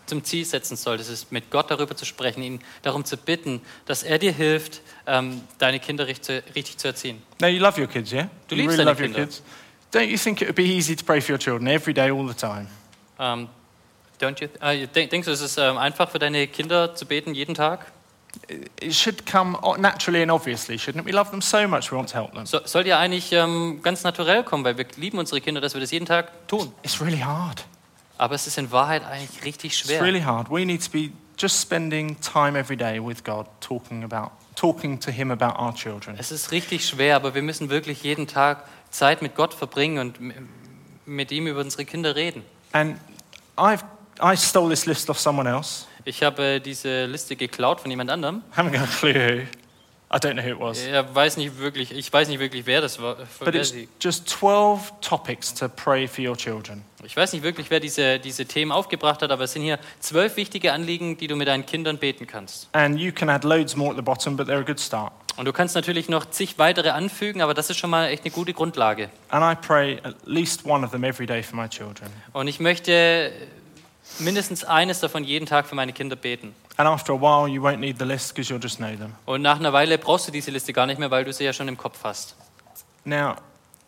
[0.09, 4.02] zum Ziel setzen solltest, ist mit Gott darüber zu sprechen, ihn darum zu bitten, dass
[4.02, 7.22] er dir hilft, ähm, deine Kinder richtig, richtig zu erziehen.
[7.40, 8.28] Now, you love your kids, yeah?
[8.48, 9.26] Du you liebst really deine love your Kinder.
[9.26, 9.42] kids.
[9.92, 12.26] Don't you think it would be easy to pray for your children every day, all
[12.26, 12.66] the time?
[13.18, 13.48] Ähm,
[14.20, 14.48] don't you,
[14.86, 17.86] denk- denkst du, es ist ähm, einfach für deine Kinder zu beten jeden Tag?
[18.80, 21.06] It should come naturally and obviously, shouldn't it?
[21.06, 22.44] We love them so much, we want to help them.
[22.44, 25.80] So, soll ja eigentlich ähm, ganz naturell kommen, weil wir lieben unsere Kinder, dass wir
[25.80, 26.72] das jeden Tag tun.
[26.82, 27.64] It's really hard.
[28.18, 30.02] Aber es ist in Wahrheit eigentlich richtig It's schwer.
[30.02, 30.50] really hard.
[30.50, 35.10] We need to be just spending time every day with God, talking about, talking to
[35.10, 36.16] Him about our children.
[36.18, 40.18] Es ist richtig schwer, aber wir müssen wirklich jeden Tag Zeit mit Gott verbringen und
[41.06, 42.42] mit ihm über unsere Kinder reden.
[42.72, 42.98] And
[43.56, 43.84] I've,
[44.20, 45.86] I stole this list off someone else.
[46.04, 48.42] Ich habe äh, diese Liste geklaut von jemand anderem.
[48.56, 49.46] Haven't got a clue who.
[50.11, 50.86] I don't know who it was.
[50.86, 53.16] Er weiß nicht wirklich, ich weiß nicht wirklich, wer das war.
[53.40, 56.82] But it's just 12 topics to pray for your children.
[57.04, 60.36] Ich weiß nicht wirklich, wer diese, diese Themen aufgebracht hat, aber es sind hier zwölf
[60.36, 62.68] wichtige Anliegen, die du mit deinen Kindern beten kannst.
[62.72, 65.12] And you can add loads more at the bottom, but they're a good start.
[65.36, 68.32] Und du kannst natürlich noch zig weitere anfügen, aber das ist schon mal echt eine
[68.32, 69.11] gute Grundlage.
[69.28, 72.11] And I pray at least one of them every day for my children.
[72.32, 73.30] Und ich möchte
[74.18, 76.54] mindestens eines davon jeden Tag für meine Kinder beten.
[79.26, 81.52] Und nach einer Weile brauchst du diese Liste gar nicht mehr, weil du sie ja
[81.52, 82.36] schon im Kopf hast.
[83.04, 83.36] Now,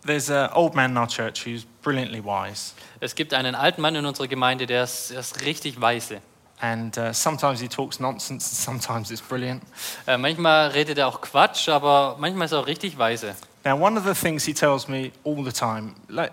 [0.07, 2.73] there's an old man in our church who's brilliantly wise.
[3.01, 6.21] Es gibt einen alten Mann in unserer Gemeinde, der ist, der ist richtig weise.
[6.61, 9.63] And uh, sometimes he talks nonsense, sometimes it's brilliant.
[10.07, 13.35] Äh, manchmal redet er auch Quatsch, aber manchmal ist er auch richtig weise.
[13.65, 16.33] Now, one of the things he tells me all the time, like,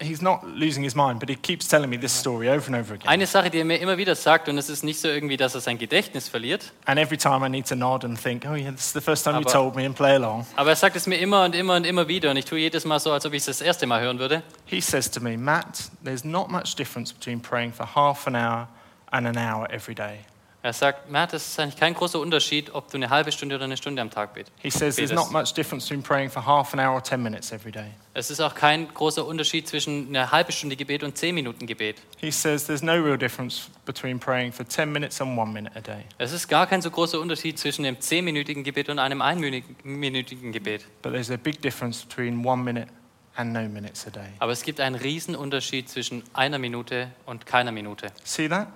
[0.00, 2.94] he's not losing his mind, but he keeps telling me this story over and over
[2.94, 3.08] again.
[3.08, 5.54] Eine Sache, die er mir immer wieder sagt, und es ist nicht so irgendwie, dass
[5.54, 8.70] er sein Gedächtnis verliert, And every time I need to nod and think, oh, yeah,
[8.70, 10.46] this is the first time you Aber- told me, and play along.
[10.56, 12.84] aber er sagt es mir immer und immer und immer wieder, und ich tue jedes
[12.84, 14.42] Mal so, als ob ich es das erste Mal hören würde.
[14.66, 18.68] He says to me, Matt, there's not much difference between praying for half an hour
[19.10, 20.20] and an hour every day.
[20.66, 23.66] Er sagt, Matt, es ist eigentlich kein großer Unterschied, ob du eine halbe Stunde oder
[23.66, 25.14] eine Stunde am Tag bet- He says there's betest.
[25.14, 27.92] not much difference between praying for half an hour or 10 minutes every day.
[28.14, 32.02] Es ist auch kein großer Unterschied zwischen einer halben Stunde Gebet und zehn Minuten Gebet.
[32.16, 35.80] He says there's no real difference between praying for 10 minutes and one minute a
[35.80, 36.04] day.
[36.18, 40.84] Es ist gar kein so großer Unterschied zwischen einem zehnminütigen Gebet und einem einminütigen Gebet.
[41.02, 42.88] But there's a big difference between one minute
[43.36, 44.30] and no minutes a day.
[44.40, 48.08] Aber es gibt einen riesen Unterschied zwischen einer Minute und keiner Minute.
[48.24, 48.66] See that?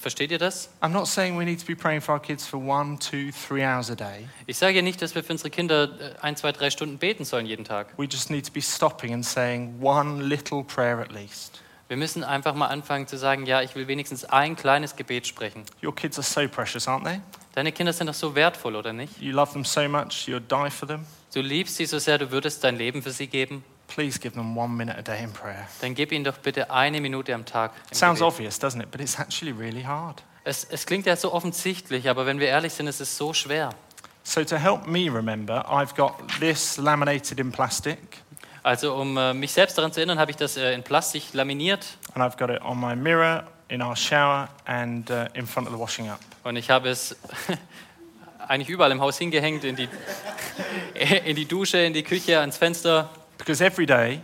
[0.00, 0.68] Versteht ihr das?
[0.80, 3.64] I'm not saying we need to be praying for our kids for one, two, three
[3.64, 4.28] hours a day.
[4.46, 7.24] Ich sage ja nicht, dass wir für unsere Kinder äh, ein, zwei, drei Stunden beten
[7.24, 7.88] sollen jeden Tag.
[7.96, 11.62] We just need to be stopping and saying one little prayer at least.
[11.88, 15.64] Wir müssen einfach mal anfangen zu sagen, ja, ich will wenigstens ein kleines Gebet sprechen.
[15.82, 17.20] Your kids are so precious, aren't they?
[17.54, 19.20] Deine Kinder sind doch so wertvoll, oder nicht?
[19.20, 21.06] You love them so much, you'd die for them.
[21.34, 23.64] Du liebst sie so sehr, du würdest dein Leben für sie geben.
[23.98, 25.66] Please give them one minute a day in prayer.
[25.80, 27.72] Dann gib ihnen doch bitte eine Minute am Tag.
[27.90, 28.32] im Sounds Gebet.
[28.32, 28.92] obvious, doesn't it?
[28.92, 30.22] But it's actually really hard.
[30.44, 33.70] Es, es klingt ja so offensichtlich, aber wenn wir ehrlich sind, ist es so schwer.
[34.22, 37.98] So, to help me remember, I've got this laminated in plastic,
[38.62, 41.84] Also um äh, mich selbst daran zu erinnern, habe ich das äh, in Plastik laminiert
[42.14, 45.74] and I've got it on my mirror, in our shower, and uh, in front of
[45.74, 46.20] the washing up.
[46.44, 47.16] und ich habe es
[48.46, 49.88] eigentlich überall im Haus hingehängt, in die,
[51.24, 53.10] in die Dusche, in die Küche, ans Fenster.
[53.38, 54.20] Because every day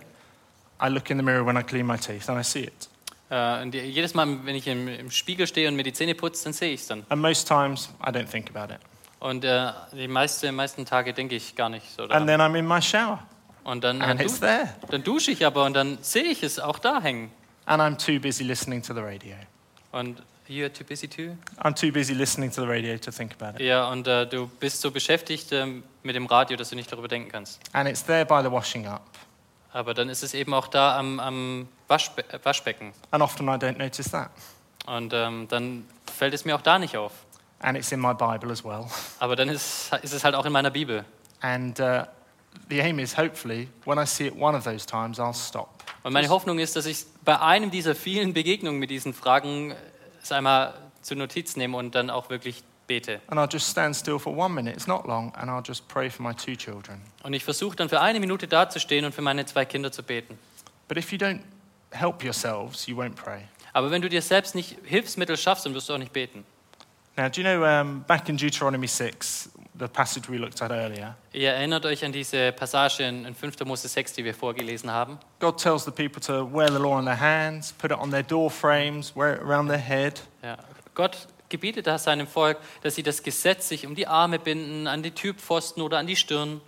[0.80, 2.88] I look in the mirror when I clean my teeth and I see it.
[3.30, 6.44] Äh, und jedes Mal, wenn ich im, im Spiegel stehe und mir die Zähne putze,
[6.44, 7.04] dann sehe ich es dann.
[7.08, 8.80] And most times I don't think about it.
[9.20, 12.26] Und äh, die meiste, meisten Tage denke ich gar nicht so And daran.
[12.26, 13.20] then I'm in my shower
[13.62, 14.68] Und dann, and it's du, there.
[14.90, 17.30] dann dusche ich aber und dann sehe ich es auch da hängen.
[17.64, 19.36] And I'm too busy listening to the radio.
[19.92, 21.34] Und you're too busy too?
[21.62, 23.66] I'm too busy listening to the radio to think about it.
[23.66, 27.08] Ja, und äh, du bist so beschäftigt ähm, mit dem Radio, dass du nicht darüber
[27.08, 27.60] denken kannst.
[27.72, 29.02] And it's there by the washing up.
[29.72, 32.92] Aber dann ist es eben auch da am, am Waschbe äh, Waschbecken.
[33.10, 34.30] And often I don't notice that.
[34.86, 37.12] Und ähm, dann fällt es mir auch da nicht auf.
[37.60, 38.84] And it's in my Bible as well.
[39.18, 41.04] Aber dann ist, ist es halt auch in meiner Bibel.
[41.40, 42.04] And uh,
[42.68, 45.70] the aim is hopefully when I see it one of those times, I'll stop.
[46.02, 49.76] Und meine Hoffnung ist, dass ich bei einem dieser vielen Begegnungen mit diesen Fragen äh,
[50.22, 53.20] es einmal zur Notiz nehme und dann auch wirklich bete.
[53.28, 54.74] And I'll just stand still for one minute.
[54.74, 55.32] It's not long.
[55.36, 57.00] And I'll just pray for my two children.
[57.22, 60.38] Und ich versuche dann für eine Minute dazustehen und für meine zwei Kinder zu beten.
[60.88, 61.40] But if you don't
[61.92, 63.48] help yourselves, you won't pray.
[63.72, 66.44] Aber wenn du dir selbst nicht Hilfsmittel schaffst, dann wirst du auch nicht beten.
[67.16, 71.14] Now, do you know um, back in Deuteronomy 6, the passage we looked at earlier,
[71.32, 73.64] Ihr erinnert euch an diese Passage in, in 5.
[73.64, 75.18] Mose 6, die wir vorgelesen haben.
[75.38, 78.22] God tells the people to wear the law on their hands, put it on their
[78.22, 80.22] door frames, wear it around their head.
[80.42, 80.56] Ja.
[80.94, 85.02] Gott gebietet da seinem Volk, dass sie das Gesetz sich um die Arme binden, an
[85.02, 86.60] die Türpfosten oder an die Stirn.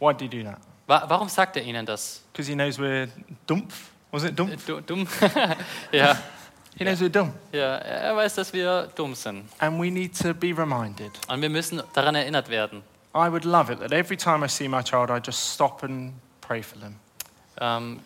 [0.00, 0.58] Why did he do that?
[0.86, 2.22] Wa warum sagt er ihnen das?
[2.32, 3.08] Because he knows we're
[3.46, 3.90] dumpf.
[4.10, 4.64] Was it dumpf?
[4.66, 5.06] du- Dumm?
[5.92, 6.16] ja,
[6.76, 7.32] He knows we're dumb.
[7.52, 9.44] ja, er weiß, dass wir dumm sind.
[9.58, 11.10] And we need to be reminded.
[11.28, 12.82] Und wir müssen daran erinnert werden.
[13.14, 16.12] I would love it that every time I see my child, I just stop and
[16.40, 16.96] pray for them.
[17.60, 18.00] Ähm,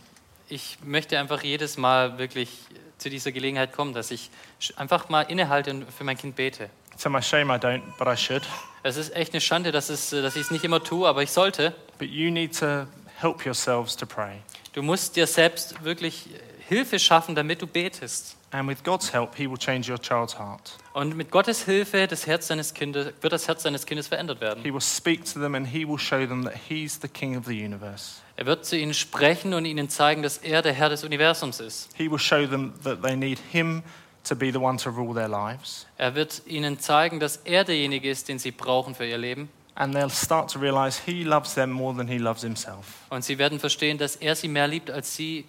[0.53, 2.51] ich möchte einfach jedes Mal wirklich
[2.99, 4.31] zu dieser Gelegenheit kommen, dass ich
[4.77, 6.69] einfach mal innehalte und für mein Kind bete.
[7.03, 8.43] To my shame, I don't, but I should.
[8.83, 11.31] Es ist echt eine Schande, dass, es, dass ich es nicht immer tue, aber ich
[11.31, 11.75] sollte.
[11.99, 12.87] But you need to
[13.19, 14.43] help yourselves to pray.
[14.75, 16.29] Du musst dir selbst wirklich
[16.69, 18.37] Hilfe schaffen, damit du betest.
[18.51, 20.77] And with God's help, He will change your child's heart.
[20.93, 24.63] Und mit Gottes Hilfe das Herz deines Kindes, wird das Herz deines Kindes verändert werden.
[24.63, 27.47] He will speak to them and He will show them that He's the King of
[27.47, 28.22] the universe.
[28.37, 31.91] Er wird zu ihnen sprechen und ihnen zeigen, dass er der Herr des Universums ist.
[31.97, 33.83] He will show them that they need Him
[34.25, 35.87] to be the one to rule their lives.
[35.99, 39.49] Er wird ihnen zeigen, dass er derjenige ist, den sie brauchen für ihr Leben.
[39.75, 42.87] And they'll start to realize He loves them more than He loves Himself.
[43.11, 45.47] Und sie werden verstehen, dass er sie mehr liebt als sie.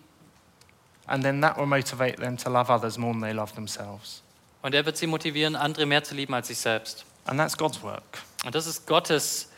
[1.07, 4.21] And then that will motivate them to love others more than they love themselves.
[4.61, 7.05] Und er wird sie motivieren, andere mehr zu lieben als sich selbst.
[7.25, 8.19] And that's God's work.
[8.45, 9.49] Und das ist Gottes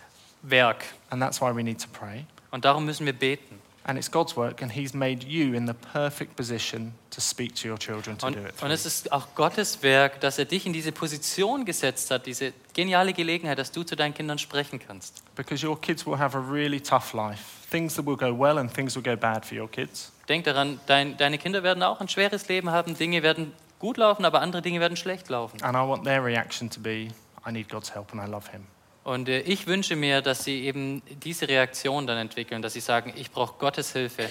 [0.41, 0.83] Werk.
[1.09, 2.25] And that's why we need to pray.
[2.55, 3.59] Und darum müssen wir beten.
[3.83, 7.67] And it's God's work, and He's made you in the perfect position to speak to
[7.67, 8.63] your children to Und, do it.
[8.63, 12.53] und es ist auch Gottes Werk, dass er dich in diese Position gesetzt hat, diese
[12.73, 15.21] geniale Gelegenheit, dass du zu deinen Kindern sprechen kannst.
[15.35, 17.41] Because your kids will have a really tough life.
[17.69, 20.13] Things that will go well and things will go bad for your kids.
[20.29, 22.97] Denk daran, dein, deine Kinder werden auch ein schweres Leben haben.
[22.97, 25.61] Dinge werden gut laufen, aber andere Dinge werden schlecht laufen.
[25.61, 27.09] And I want their reaction to be,
[27.45, 28.65] I need God's help and I love Him.
[29.05, 33.13] Und äh, ich wünsche mir, dass sie eben diese Reaktion dann entwickeln, dass sie sagen,
[33.15, 34.27] ich brauche Gottes Hilfe.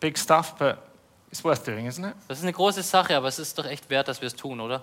[0.00, 0.78] Big stuff, but
[1.30, 2.14] it's worth doing, isn't it?
[2.26, 4.60] Das ist eine große Sache, aber es ist doch echt wert, dass wir es tun,
[4.60, 4.82] oder?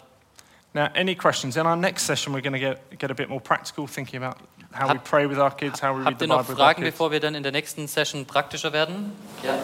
[0.73, 1.57] Now, any questions?
[1.57, 4.37] In our next session, we're going to get, get a bit more practical, thinking about
[4.71, 6.47] how we Hab- pray with our kids, how we read Habt the ihr Bible noch
[6.47, 6.93] with our Fragen, kids.
[6.95, 9.11] bevor wir dann in der nächsten Session praktischer werden?
[9.43, 9.57] Ja.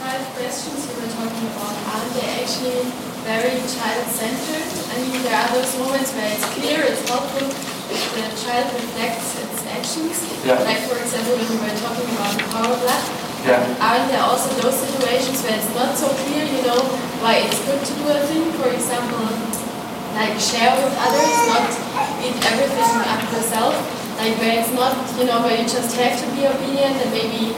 [0.00, 2.82] five questions you were talking about, are they actually
[3.24, 4.68] very child-centered.
[4.92, 7.46] I mean, there are those moments where it's clear, it's helpful
[7.90, 10.16] the child reflects its actions.
[10.44, 10.60] Yeah.
[10.64, 13.04] Like, for example, when we were talking about the power blood.
[13.44, 13.60] Yeah.
[13.76, 16.80] Aren't there also those situations where it's not so clear, you know,
[17.20, 18.48] why it's good to do a thing?
[18.56, 19.28] For example,
[20.16, 21.68] like share with others, not
[22.24, 23.76] eat everything up yourself.
[24.16, 27.52] Like where it's not, you know, where you just have to be obedient and maybe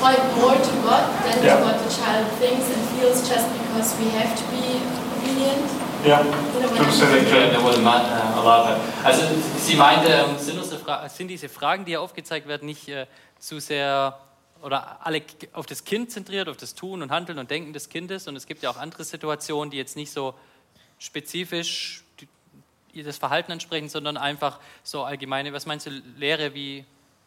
[0.00, 1.60] point more to God than Yeah.
[1.60, 4.80] to what the child thinks and feels just because we have to be
[5.20, 5.68] obedient.
[6.04, 9.06] Ja nicht Ja, der wurde mal äh.
[9.06, 9.22] Also
[9.58, 10.62] sie meinte, ähm, sind,
[11.08, 13.06] sind diese Fragen, die hier aufgezeigt werden, nicht äh,
[13.38, 14.18] zu sehr
[14.62, 18.28] oder alle auf das Kind zentriert, auf das Tun und Handeln und Denken des Kindes.
[18.28, 20.34] Und es gibt ja auch andere Situationen, die jetzt nicht so
[20.98, 22.02] spezifisch
[22.94, 26.84] das Verhalten ansprechen, sondern einfach so allgemeine, was meinst du, Lehre wie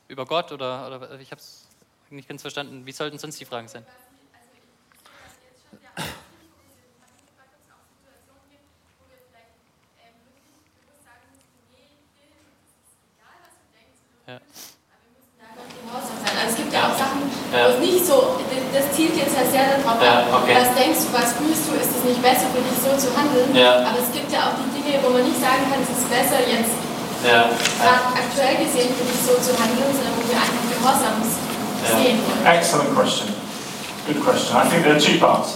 [0.08, 1.68] über Gott oder, oder ich habe es
[2.10, 2.86] nicht ganz verstanden.
[2.86, 3.86] Wie sollten sonst die Fragen sein?
[14.28, 14.44] Ja.
[15.88, 17.24] Also es gibt ja auch Sachen,
[17.56, 17.72] Ja.
[17.72, 18.36] wo es nicht so,
[18.76, 20.52] das zielt jetzt ja sehr darauf Ja, ab, okay.
[20.60, 23.56] was denkst du, was fühlst du, ist es nicht besser für dich so zu handeln?
[23.56, 23.88] Ja.
[23.88, 26.44] Aber es gibt ja auch die Dinge, wo man nicht sagen kann, es ist besser
[26.44, 26.76] jetzt
[27.24, 27.48] Ja.
[27.80, 32.20] gerade aktuell gesehen für dich so zu handeln, sondern wo wir einfach Gehorsam sehen.
[32.44, 33.32] Excellent question.
[34.12, 34.52] Good question.
[34.60, 35.56] I think there are two parts.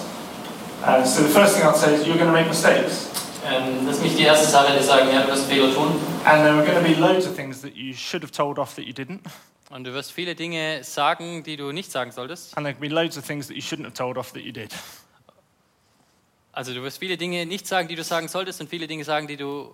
[0.79, 3.11] Uh, so the first thing I'd say is you're going to make mistakes.
[3.43, 5.99] Ähm, das ist nicht die erste Sache, die sagen, ja, du wirst Fehler tun.
[6.23, 8.75] And there are going to be loads of things that you should have told off
[8.75, 9.21] that you didn't.
[9.71, 12.55] Und du wirst viele Dinge sagen, die du nicht sagen solltest.
[12.57, 14.51] And there can be loads of things that you shouldn't have told off that you
[14.51, 14.71] did.
[16.51, 19.27] Also du wirst viele Dinge nicht sagen, die du sagen solltest und viele Dinge sagen,
[19.27, 19.73] die du...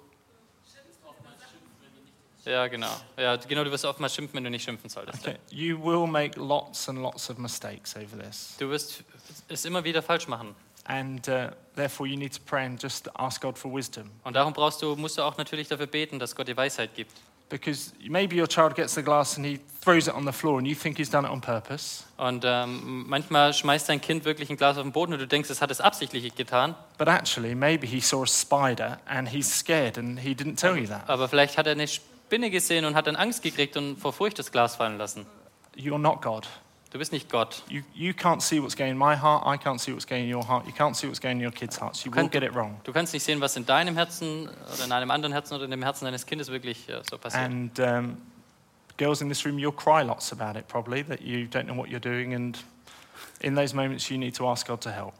[2.45, 2.95] Ja, genau.
[3.17, 5.27] Ja, genau, du wirst oftmals schimpfen, wenn du nicht schimpfen solltest.
[5.27, 5.37] Okay.
[5.49, 8.55] You will make lots and lots of mistakes over this.
[8.57, 9.03] Du wirst
[9.49, 10.55] es immer wieder falsch machen.
[10.85, 14.11] And uh, therefore, you need to pray and just ask God for wisdom.
[14.25, 17.13] Und darum brauchst du, musst du auch natürlich dafür beten, dass Gott dir Weisheit gibt.
[17.49, 20.67] Because maybe your child gets the glass and he throws it on the floor and
[20.67, 22.03] you think he's done it on purpose.
[22.17, 25.49] Und ähm, manchmal schmeißt dein Kind wirklich ein Glas auf den Boden und du denkst,
[25.49, 26.75] es hat es absichtlich getan.
[26.97, 30.87] But actually, maybe he saw a spider and he's scared and he didn't tell you
[30.87, 31.07] that.
[31.07, 34.37] Aber vielleicht hat er eine Spinne gesehen und hat dann Angst gekriegt und vor Furcht
[34.39, 35.25] das Glas fallen lassen.
[35.77, 36.45] You're not God.
[36.91, 37.63] Du bist nicht Gott.
[37.69, 39.45] You, you can't see what's going in my heart.
[39.45, 40.65] I can't see what's going in your heart.
[40.65, 42.05] You can't see what's going in your kids' hearts.
[42.05, 42.79] You will get it wrong.
[42.85, 45.71] Du kannst nicht sehen, was in deinem Herzen oder in einem anderen Herzen oder in
[45.71, 47.43] dem Herzen deines Kindes wirklich äh, so passiert.
[47.43, 48.17] And um,
[48.97, 51.89] girls in this room, you'll cry lots about it probably, that you don't know what
[51.89, 52.33] you're doing.
[52.33, 52.57] And
[53.41, 55.13] in those moments, you need to ask God to help.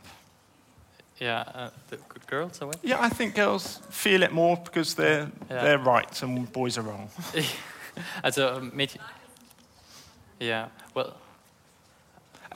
[1.20, 2.78] Äh, the good girls, or what?
[2.84, 5.63] Yeah, I think girls feel it more because they're, Yeah.
[5.63, 7.09] they're right and boys are wrong.
[8.22, 9.01] Also Mädchen.
[10.39, 11.15] Ja, well,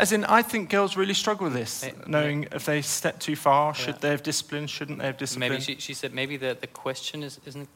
[0.02, 3.36] As in, I think girls really struggle with this, Eh, knowing if they step too
[3.36, 4.00] far, should Yeah.
[4.02, 5.52] they have discipline, shouldn't they have discipline?
[5.52, 7.70] maybe she, she said maybe the, the question is, isn't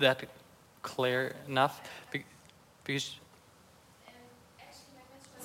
[0.00, 0.24] that
[0.82, 1.80] clear enough
[2.10, 2.24] Be-
[2.84, 3.16] because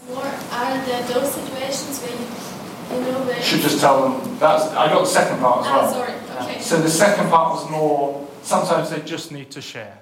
[0.07, 4.39] More are there those situations where you, you know where Should just tell them.
[4.39, 5.93] That's, I got the second part as Ah, well.
[5.93, 6.13] sorry.
[6.49, 6.59] Okay.
[6.61, 9.98] So the second part was more, sometimes they just need to share.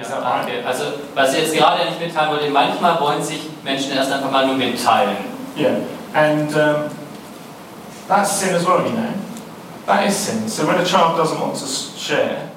[0.00, 0.62] Ja, okay.
[0.64, 0.84] Also,
[1.14, 4.56] was ich jetzt gerade nicht mitteilen wollte, manchmal wollen sich Menschen erst einfach mal nur
[4.56, 5.16] mitteilen.
[5.56, 5.76] Yeah,
[6.14, 6.90] and um,
[8.08, 9.12] that's sin as well, you know.
[9.86, 10.48] That is sin.
[10.48, 11.66] So when a child doesn't want to
[11.96, 12.48] share,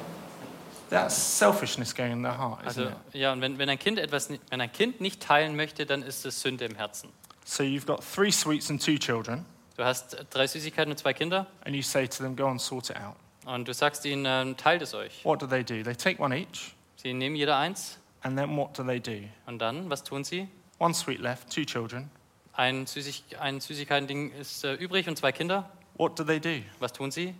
[0.89, 2.95] that's selfishness going in their heart, isn't Also, it?
[3.13, 6.25] ja, und wenn, wenn, ein kind etwas, wenn ein Kind nicht teilen möchte, dann ist
[6.25, 7.09] es Sünde im Herzen.
[7.45, 11.45] So you've got three sweets and two children, Du hast drei Süßigkeiten und zwei Kinder
[11.65, 13.15] and you say to them, go and sort it out.
[13.45, 15.23] und du sagst ihnen, teilt es euch.
[15.23, 15.83] What do they do?
[15.83, 19.27] They take one each, Sie nehmen jeder eins and then what do they do?
[19.45, 20.47] und dann, was tun sie?
[20.79, 22.09] One sweet left, two children.
[22.53, 25.69] Ein, Süßig ein Süßigkeiten-Ding ist äh, übrig und zwei Kinder.
[25.95, 26.63] What do they do?
[26.79, 27.33] Was tun sie?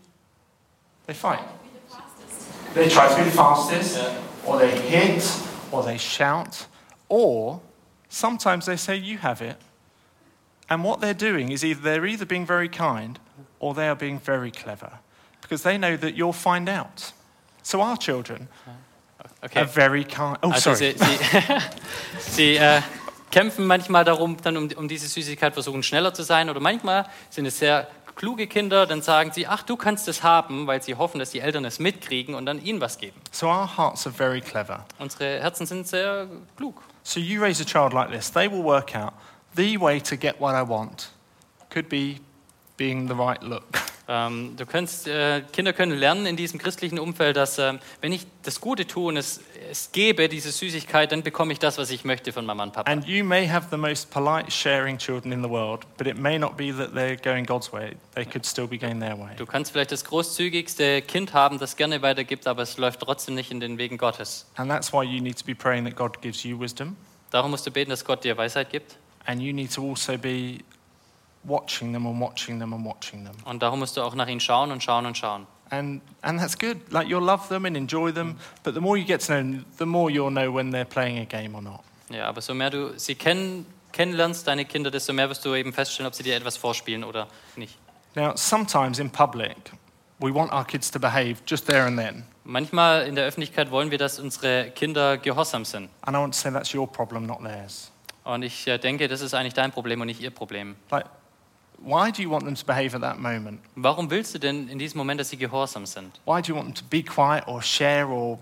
[1.08, 1.40] They fight.
[2.74, 4.12] They try to be the fastest, Ja.
[4.46, 5.24] or they hit,
[5.72, 6.68] or they shout,
[7.10, 7.60] or
[8.10, 9.58] sometimes they say, You have it.
[10.70, 13.20] And what they're doing is either they're either being very kind
[13.60, 15.00] or they are being very clever
[15.42, 17.14] because they know that you'll find out.
[17.64, 18.50] So our children
[19.42, 19.60] Okay.
[19.60, 20.38] are very kind.
[20.42, 20.96] Oh, Also sorry.
[20.98, 21.22] sie, sie,
[22.32, 22.82] sie äh,
[23.32, 27.46] kämpfen manchmal darum, dann um, um diese Süßigkeit versuchen schneller zu sein oder manchmal sind
[27.46, 31.20] es sehr kluge Kinder, dann sagen sie, ach du kannst es haben, weil sie hoffen,
[31.20, 33.22] dass die Eltern es mitkriegen und dann ihnen was geben.
[33.32, 34.86] So our hearts are very clever.
[34.98, 36.82] Unsere Herzen sind sehr klug.
[37.04, 39.14] So you raise a child like this, they will work out
[39.56, 41.12] the way to get what I want
[41.70, 42.20] could be
[42.76, 43.64] being the right look.
[44.10, 48.26] Ähm, du kannst, äh, Kinder können lernen in diesem christlichen Umfeld, dass ähm, wenn ich
[48.44, 52.06] das Gute tue und es, es gebe, diese Süßigkeit, dann bekomme ich das, was ich
[52.06, 52.90] möchte von Mama und Papa.
[52.90, 56.40] And you may have the most polite, sharing children in the world, but it may
[56.40, 57.98] not be that they're going God's way.
[58.16, 59.36] They could still be going their way.
[59.36, 63.52] Du kannst vielleicht das großzügigste Kind haben, das gerne weitergibt, aber es läuft trotzdem nicht
[63.52, 64.46] in den Wegen Gottes.
[64.56, 66.96] And that's why you need to be praying that God gives you wisdom.
[67.30, 68.96] Darum musst du beten, dass Gott dir Weisheit gibt.
[69.26, 70.60] And you need to also be
[71.48, 73.36] watching them and watching them and watching them.
[73.46, 75.48] Und darum musst du auch nach ihnen schauen und schauen und schauen.
[75.70, 76.78] And, and that's good.
[76.92, 79.66] Like you'll love them and enjoy them, but the more you get to know them,
[79.78, 81.84] the more you'll know when they're playing a game or not.
[82.10, 85.74] Ja, aber so mehr du sie kennen, kennenlernst, deine Kinder, desto mehr wirst du eben
[85.74, 87.78] feststellen, ob sie dir etwas vorspielen oder nicht.
[88.16, 89.72] Now, sometimes in public,
[90.20, 92.24] we want our kids to behave just there and then.
[92.46, 95.90] Manchmal in der Öffentlichkeit wollen wir, dass unsere Kinder gehorsam sind.
[96.02, 97.92] And I want to say that's your problem, not theirs.
[98.24, 100.76] Und ich äh, denke, das ist eigentlich dein Problem und nicht ihr Problem.
[100.92, 101.06] Like,
[101.80, 103.60] why do you want them to behave at that moment?
[103.76, 106.20] Warum willst du denn in diesem Moment, dass sie gehorsam sind?
[106.26, 108.40] Why do you want them to be quiet or share or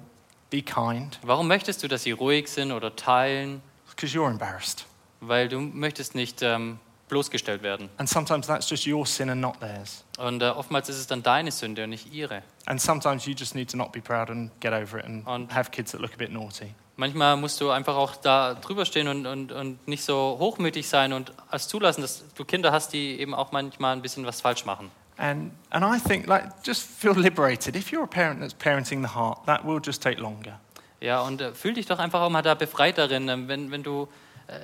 [0.50, 1.20] be kind?
[1.24, 3.62] Warum möchtest du, dass sie ruhig sind oder teilen?
[3.90, 4.86] Because you're embarrassed.
[5.22, 6.80] Weil du möchtest nicht ähm,
[7.10, 7.90] bloßgestellt werden.
[7.98, 10.04] And sometimes that's just your sin and not theirs.
[10.18, 12.42] Und äh, oftmals ist es dann deine Sünde und nicht ihre.
[12.66, 15.54] And sometimes you just need to not be proud and get over it and Und-
[15.54, 16.74] have kids that look a bit naughty.
[16.98, 21.12] Manchmal musst du einfach auch da drüber stehen und, und, und nicht so hochmütig sein
[21.12, 24.66] und es zulassen, dass du Kinder hast, die eben auch manchmal ein bisschen was falsch
[24.66, 24.90] machen.
[25.18, 27.76] And, and I think, like, just feel liberated.
[27.76, 30.60] If you're a parent that's parenting the heart, that will just take longer.
[31.02, 33.84] Ja, und äh, fühl dich doch einfach auch mal da befreit darin, ähm, wenn, wenn
[33.84, 34.08] du
[34.48, 34.60] äh,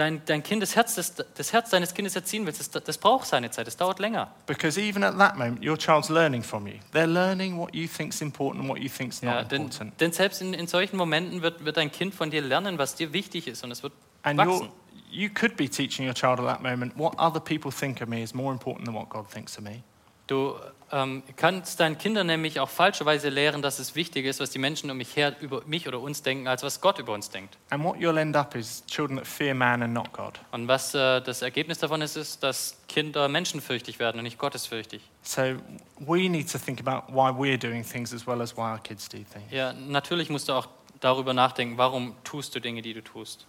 [0.00, 3.26] dein, dein Kind, das Herz, das, das Herz deines Kindes erziehen willst, das, das braucht
[3.26, 4.32] seine Zeit, das dauert länger.
[4.46, 6.74] Because even at that moment, your child's learning from you.
[6.92, 10.00] They're learning what you think's important and what you think's Ja, not denn, important.
[10.00, 13.12] denn selbst in, in solchen Momenten wird, wird dein Kind von dir lernen, was dir
[13.12, 13.92] wichtig ist und es wird
[14.22, 14.70] And wachsen.
[15.10, 18.22] you could be teaching your child at that moment what other people think of me
[18.22, 19.82] is more important than what God thinks of me.
[20.30, 20.54] Du
[20.92, 24.88] ähm, kannst deinen Kindern nämlich auch falscherweise lehren, dass es wichtig ist, was die Menschen
[24.88, 27.58] um mich her über mich oder uns denken, als was Gott über uns denkt.
[27.70, 30.38] And what you'll end up is children that fear man and not God.
[30.52, 35.02] Und was äh, das Ergebnis davon ist, ist, dass Kinder menschenfürchtig werden und nicht gottesfürchtig.
[35.22, 35.56] So
[35.98, 39.08] we need to think about why we're doing things as well as why our kids
[39.08, 39.50] do things.
[39.50, 40.68] Ja, natürlich musst du auch
[41.00, 43.48] darüber nachdenken, warum tust du Dinge, die du tust.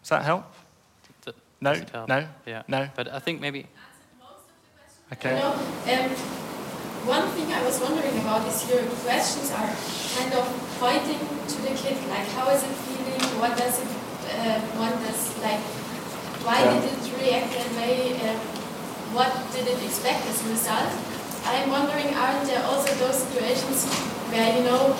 [0.00, 0.42] Does that help?
[1.60, 1.70] No?
[1.70, 2.08] does it help?
[2.08, 2.26] No?
[2.46, 2.64] Yeah.
[2.66, 2.88] No?
[2.96, 3.66] But I think maybe
[5.12, 5.30] Okay.
[5.30, 6.10] You know, um,
[7.06, 9.70] one thing I was wondering about is your questions are
[10.18, 10.44] kind of
[10.82, 13.86] pointing to the kid, like how is it feeling, what does it,
[14.34, 15.62] uh, what does, like,
[16.42, 16.74] why Yeah.
[16.82, 18.38] did it react that way, um,
[19.14, 20.90] what did it expect as a result?
[21.46, 23.86] I'm wondering, aren't there also those situations
[24.34, 24.90] where, you know,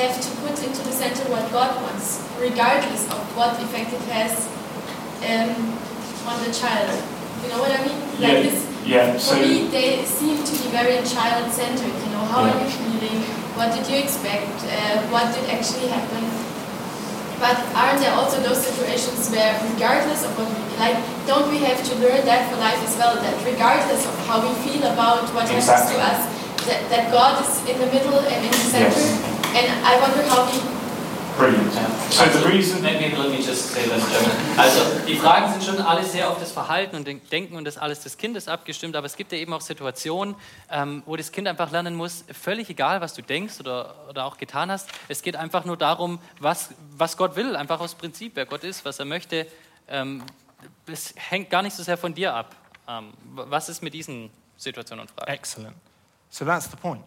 [0.00, 4.48] have to put into the center what God wants, regardless of what effect it has
[5.28, 5.52] um,
[6.24, 6.96] on the child?
[7.44, 8.00] You know what I mean?
[8.16, 11.94] Like Yeah, this, yeah, for me, they seem to be very child-centered.
[12.04, 12.52] You know, how Yeah.
[12.54, 13.20] are you feeling?
[13.58, 14.64] What did you expect?
[14.64, 16.24] Uh, what did actually happen?
[17.38, 21.82] But aren't there also those situations where, regardless of what we like, don't we have
[21.90, 23.16] to learn that for life as well?
[23.18, 26.20] That regardless of how we feel about what happens to us,
[26.66, 28.94] that, that God is in the middle and in the center.
[28.94, 29.58] Yes.
[29.58, 30.58] And I wonder how we
[31.38, 31.72] Brilliant.
[32.10, 32.82] So the reason.
[32.82, 34.58] Maybe let me just say this in German.
[34.58, 37.78] Also die Fragen sind schon alle sehr auf das Verhalten und den- Denken und das
[37.78, 40.34] alles des Kindes abgestimmt, aber es gibt ja eben auch Situationen,
[40.70, 44.36] ähm, wo das Kind einfach lernen muss, völlig egal, was du denkst oder, oder auch
[44.36, 48.46] getan hast, es geht einfach nur darum, was, was Gott will, einfach aus Prinzip, wer
[48.46, 49.46] Gott ist, was er möchte.
[49.88, 50.22] Ähm,
[50.86, 52.54] es hängt gar nicht so sehr von dir ab.
[52.88, 55.30] Ähm, was ist mit diesen Situationen und Fragen?
[55.32, 55.76] Excellent.
[56.30, 57.02] So that's the point.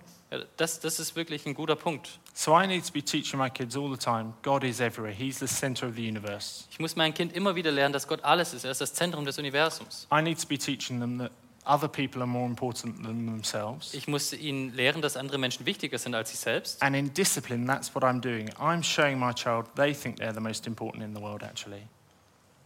[0.57, 2.19] Das, das ist wirklich ein guter Punkt.
[2.33, 5.13] So I need to be teaching my kids all the time God is everywhere.
[5.13, 6.65] He's the center of the universe.
[6.71, 8.65] Ich muss mein Kind immer wieder lernen, dass Gott alles ist.
[8.65, 10.07] Er ist das Zentrum des Universums.
[10.11, 11.31] I need to be teaching them that
[11.65, 13.93] other people are more important than themselves.
[13.93, 16.81] Ich muss ihnen lehren, dass andere Menschen wichtiger sind als sie selbst.
[16.81, 18.49] And in discipline, that's what I'm doing.
[18.59, 21.83] I'm showing my child they think they're the most important in the world, actually.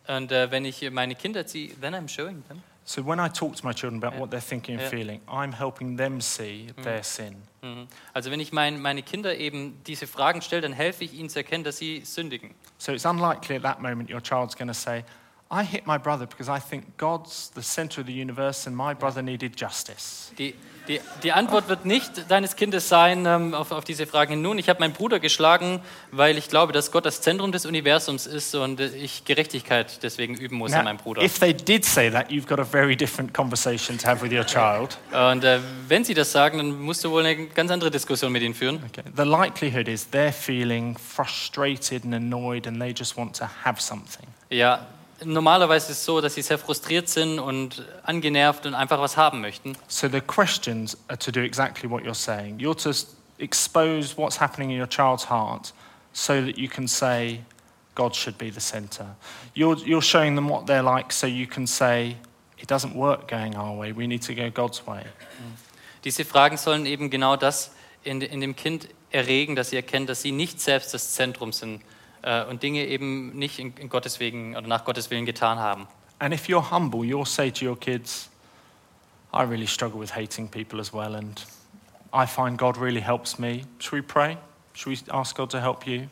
[0.08, 2.64] Und äh, wenn ich meine Kinder ziehe, then I'm showing them.
[2.90, 4.20] So when I talk to my children about Yeah.
[4.22, 4.90] what they're thinking and Yeah.
[4.90, 7.44] feeling, I'm helping them see their sin.
[7.62, 7.88] Mhm.
[8.16, 11.38] Also wenn ich mein, meine Kinder eben diese Fragen stelle, dann helfe ich ihnen zu
[11.38, 12.56] erkennen, dass sie sündigen.
[12.80, 15.04] So it's unlikely at that moment your child's going to say,
[15.52, 18.94] I hit my brother because I think God's the center of the universe and my
[18.94, 20.32] brother needed justice.
[20.38, 20.54] Die,
[20.88, 24.42] die, die Antwort wird nicht deines Kindes sein ähm, auf, auf diese Fragen hin.
[24.44, 25.82] Nun, ich habe meinen Bruder geschlagen,
[26.12, 30.56] weil ich glaube, dass Gott das Zentrum des Universums ist und ich Gerechtigkeit deswegen üben
[30.56, 31.24] muss an Now, meinem Bruder.
[31.24, 34.46] if they did say that, you've got a very different conversation to have with your
[34.46, 35.00] child.
[35.12, 38.44] Und äh, wenn sie das sagen, dann musst du wohl eine ganz andere Diskussion mit
[38.44, 38.84] ihnen führen.
[38.88, 39.02] Okay.
[39.18, 44.28] The likelihood is they're feeling frustrated and annoyed and they just want to have something.
[44.52, 44.86] Ja,
[45.24, 49.42] normalerweise ist es so, dass sie sehr frustriert sind und angenervt und einfach was haben
[49.42, 49.76] möchten.
[49.88, 52.60] So the questions are to do exactly what you're saying.
[52.60, 52.92] You're to
[53.38, 55.74] expose what's happening in your child's heart
[56.14, 57.42] so that you can say,
[57.96, 59.16] God should be the center.
[59.54, 62.18] You're, you're showing them what they're like so you can say,
[62.58, 63.92] it doesn't work going our way.
[63.92, 65.04] We need to go God's way.
[66.04, 67.72] Diese Fragen sollen eben genau das
[68.04, 71.82] in, in dem Kind erregen, dass sie erkennt, dass sie nicht selbst das Zentrum sind
[72.22, 75.88] äh, und Dinge eben nicht in, in Gottes Wegen oder nach Gottes Willen getan haben.
[76.20, 78.30] And if you're humble, you'll say to your kids,
[79.34, 81.46] I really struggle with hating people as well, and
[82.14, 83.62] I find God really helps me.
[83.80, 84.38] Should we pray?
[84.74, 86.08] Should we ask God to help you?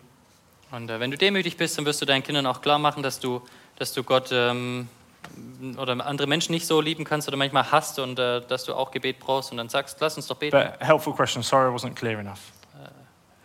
[0.72, 3.20] Und äh, wenn du demütig bist, dann wirst du deinen Kindern auch klar machen, dass
[3.20, 3.42] du,
[3.78, 4.88] dass du Gott ähm,
[5.78, 8.92] oder andere Menschen nicht so lieben kannst oder manchmal hasst und äh, dass du auch
[8.92, 10.58] Gebet brauchst und dann sagst, lass uns doch beten.
[10.58, 11.44] But helpful question.
[11.44, 12.40] Sorry I wasn't clear enough.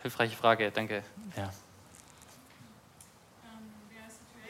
[0.03, 1.05] Hilfreiche Frage, danke.
[1.37, 1.51] Yeah.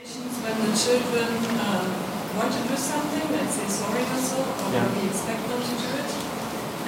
[0.03, 1.31] When the children
[1.63, 1.87] um,
[2.35, 4.83] want to do something, let's say sorry or so, or Yeah.
[4.99, 6.11] we expect them to do it.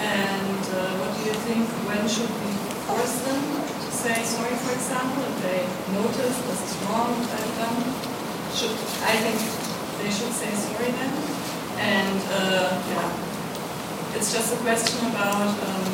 [0.03, 2.51] And uh, what do you think, when should we
[2.91, 3.41] force them
[3.87, 5.63] to say sorry, for example, if they
[5.95, 7.79] notice this is wrong, what I've done?
[8.51, 8.75] Should,
[9.07, 9.39] I think
[10.03, 11.13] they should say sorry then.
[11.79, 15.91] And uh, yeah, it's just a question about um,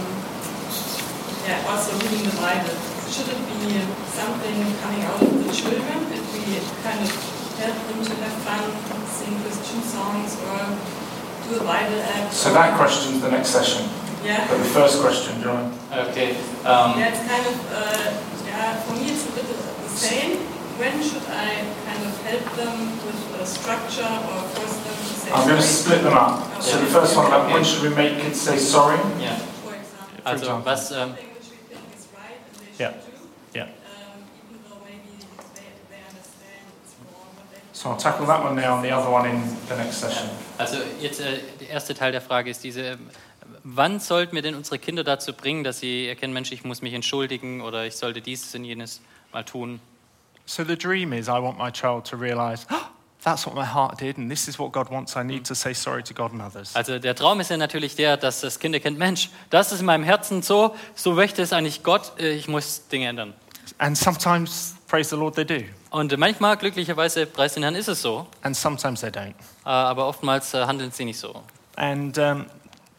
[1.45, 3.00] yeah, also reading the Bible.
[3.11, 3.75] Should it be
[4.07, 7.11] something coming out of the children if we kind of
[7.59, 8.63] help them to have fun,
[9.11, 10.79] sing Christian songs or
[11.43, 12.33] do a Bible app?
[12.33, 13.89] So that question's the next session.
[14.23, 14.47] Yeah.
[14.49, 15.73] But the first question, John.
[15.91, 16.37] Okay.
[16.65, 18.13] ähm, Yeah, it's kind of, uh,
[18.47, 20.37] yeah, for me it's a bit the same.
[20.79, 25.33] When should I kind of help them with a structure or force them to say
[25.33, 26.63] I'm going to split them up.
[26.63, 28.99] So the first one about when should we make kids say sorry?
[29.19, 29.37] Yeah.
[29.37, 30.23] For example.
[30.25, 30.73] Also example.
[30.73, 31.30] was, ähm,
[32.81, 33.05] but
[33.55, 33.67] they
[37.73, 40.29] So I'll tackle that one now and the other one in the next session.
[40.59, 43.11] Also jetzt äh, der erste Teil der Frage ist diese, ähm,
[43.65, 46.93] wann sollten wir denn unsere Kinder dazu bringen, dass sie erkennen, Mensch, ich muss mich
[46.93, 49.01] entschuldigen oder ich sollte dieses und jenes
[49.33, 49.81] mal tun.
[50.45, 52.77] So the dream is I want my child to realize, "Oh,
[53.23, 55.17] that's what my heart did and this is what God wants.
[55.17, 56.75] I need to say sorry to God and others.
[56.75, 59.87] Also der Traum ist ja natürlich der, dass das Kind erkennt, Mensch, das ist in
[59.87, 63.35] meinem Herzen so, so möchte es eigentlich Gott, äh, ich muss Dinge ändern.
[63.79, 65.65] And sometimes, praise the Lord, they do.
[65.91, 69.29] Und manchmal, glücklicherweise, preis den Herrn, ist es so, And sometimes they don't.
[69.65, 71.43] äh, aber oftmals äh, handeln sie nicht so.
[71.77, 72.47] And um,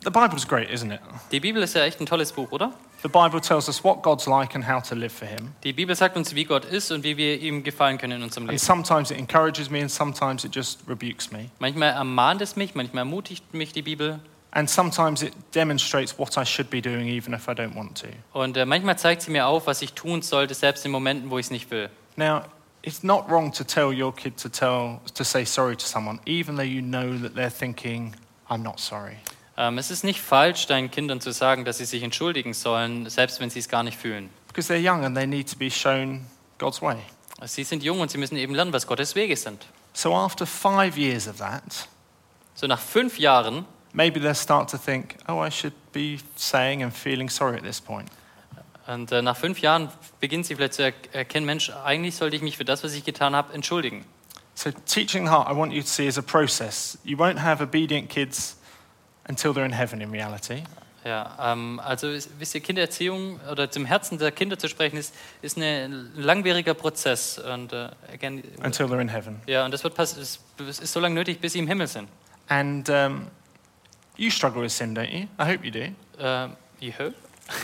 [0.04, 1.00] the Bible's great, isn't it?
[1.32, 2.74] Die Bibel ist ja echt ein tolles Buch, oder?
[3.04, 5.56] The Bible tells us what God's like and how to live for Him.
[5.64, 8.44] Die Bibel sagt uns, wie Gott ist und wie wir ihm gefallen können in unserem
[8.44, 8.60] And Leben.
[8.60, 11.50] sometimes it encourages me and sometimes it just rebukes me.
[11.60, 14.20] Manchmal ermahnt es mich, manchmal ermutigt mich die Bibel
[14.54, 18.08] And sometimes it demonstrates what I should be doing even if I don't want to.
[18.34, 21.38] und äh, manchmal zeigt sie mir auf, was ich tun sollte, selbst in Momenten, wo
[21.40, 21.90] ich es nicht will.
[22.18, 22.42] Now,
[22.84, 26.56] it's not wrong to tell your kid to tell to say sorry to someone, even
[26.58, 28.14] though you know that they're thinking,
[28.50, 29.16] "I'm not sorry."
[29.62, 33.40] Ähm, es ist nicht falsch, deinen Kindern zu sagen, dass sie sich entschuldigen sollen, selbst
[33.40, 34.32] wenn sie es gar nicht fühlen.
[34.48, 36.26] Because they're young and they need to be shown
[36.58, 36.98] God's way.
[37.46, 39.68] Sie sind jung und sie müssen eben lernen, was Gottes Wege sind.
[39.94, 41.88] So after five years of that,
[42.56, 46.92] So nach fünf Jahren maybe they'll start to think, "Oh, I should be saying and
[46.92, 48.10] feeling sorry at this point."
[48.88, 49.90] und äh, nach fünf Jahren
[50.20, 53.04] beginnen sie vielleicht zu er erkennen, Mensch, eigentlich sollte ich mich für das, was ich
[53.04, 54.06] getan habe, entschuldigen.
[54.56, 56.98] So teaching the heart, I want you to see as a process.
[57.04, 58.58] You won't have obedient kids
[59.28, 60.02] until they're in heaven.
[60.02, 60.64] In reality,
[61.04, 65.58] Ja, ähm, also wisst ihr, Kindererziehung oder zum Herzen der Kinder zu sprechen, ist, ist
[65.58, 67.40] ein langwieriger Prozess.
[67.40, 69.42] Und, äh, again, until they're in heaven.
[69.48, 72.08] ja, und das wird pass es ist so lange nötig, bis sie im Himmel sind.
[72.50, 73.28] And um,
[74.16, 75.28] you struggle with sin, don't you?
[75.40, 75.88] I hope you do.
[76.24, 76.50] Äh,
[76.80, 77.14] Juhu.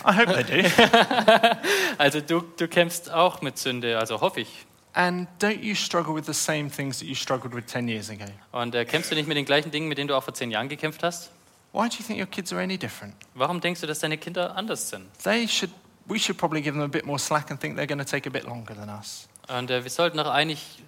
[0.06, 0.68] I hope they do.
[2.00, 4.66] Also du, du kämpfst auch mit Sünde, also hoffe ich.
[4.94, 8.26] And don't you struggle with the same things that you struggled with 10 years ago?
[8.52, 10.50] Und äh, kämpfst du nicht mit den gleichen Dingen, mit denen du auch vor zehn
[10.50, 11.30] Jahren gekämpft hast?
[11.78, 13.14] Why do you think your kids are any different?
[13.36, 15.06] Warum denkst du, dass deine Kinder anders sind?
[15.24, 15.70] They should,
[16.08, 18.28] we should probably give them a bit more slack and think they're going to take
[18.28, 19.28] a bit longer than us.
[19.48, 20.82] Und äh, wir sollten auch eigentlich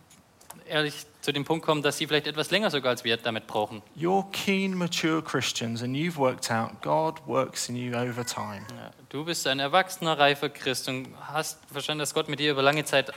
[0.68, 3.84] ehrlich zu dem Punkt kommen, dass sie vielleicht etwas länger sogar als wir damit brauchen.
[3.96, 8.66] You're keen, mature Christians, and you've worked out God works in you over time.
[8.76, 12.64] Ja, du bist ein erwachsener, reifer Christ und hast verstanden, dass Gott mit dir über
[12.64, 13.14] lange Zeit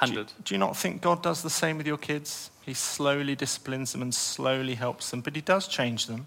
[0.00, 0.34] handelt.
[0.44, 2.50] do you not think God does the same with your kids?
[2.66, 6.26] He slowly disciplines them and slowly helps them, but He does change them.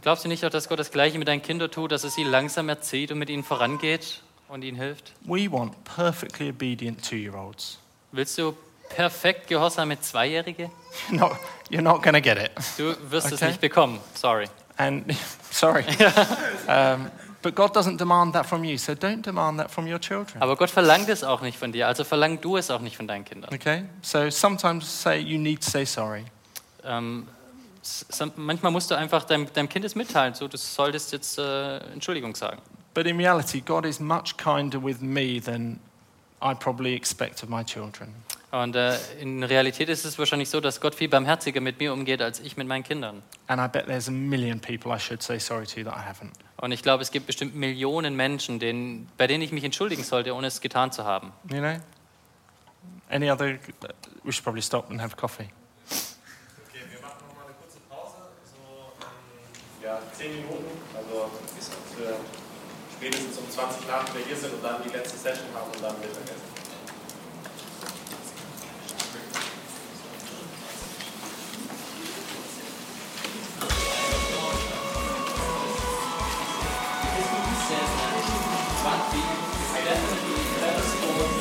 [0.00, 2.24] Glaubst du nicht auch, dass Gott das Gleiche mit deinen Kindern tut, dass er sie
[2.24, 5.12] langsam erzieht und mit ihnen vorangeht und ihnen hilft?
[5.22, 7.78] We want perfectly obedient two year olds.
[8.10, 8.56] Willst du
[8.88, 10.70] perfekt gehorsame Zweijährige?
[11.10, 11.32] Not,
[11.70, 12.50] you're not going to get it.
[12.76, 13.46] Du wirst es Okay.
[13.48, 14.00] nicht bekommen.
[14.14, 14.46] Sorry.
[14.78, 15.04] And
[15.50, 15.84] sorry.
[16.66, 17.08] um,
[17.40, 20.42] But God doesn't demand that from you, so don't demand that from your children.
[20.42, 23.06] Aber Gott verlangt es auch nicht von dir, also verlang du es auch nicht von
[23.06, 23.54] deinen Kindern.
[23.54, 23.84] Okay?
[24.02, 26.24] So sometimes say you need to say sorry.
[26.84, 27.28] Ähm,
[28.36, 32.34] manchmal musst du einfach deinem, deinem Kind es mitteilen, so du solltest jetzt äh, Entschuldigung
[32.34, 32.60] sagen.
[32.94, 35.78] But in reality, God is much kinder with me than
[36.42, 38.12] I probably expect of my children.
[38.50, 42.22] Und äh, in Realität ist es wahrscheinlich so, dass Gott viel barmherziger mit mir umgeht
[42.22, 43.22] als ich mit meinen Kindern.
[43.46, 46.32] And I bet there's a million people I should say sorry to that I haven't.
[46.56, 50.34] Und ich glaube, es gibt bestimmt Millionen Menschen, denen, bei denen ich mich entschuldigen sollte,
[50.34, 51.32] ohne es getan zu haben.
[51.50, 51.76] You know?
[53.10, 53.58] Any other?
[54.24, 55.50] We should probably stop and have coffee.
[56.68, 60.64] Okay, wir machen nochmal eine kurze Pause, so ähm, ja, 10 Minuten,
[60.96, 62.16] also bis für
[62.96, 66.00] spätestens um 20 nach wir hier sind und dann die letzte Session haben und dann
[66.00, 66.57] Mittagessen.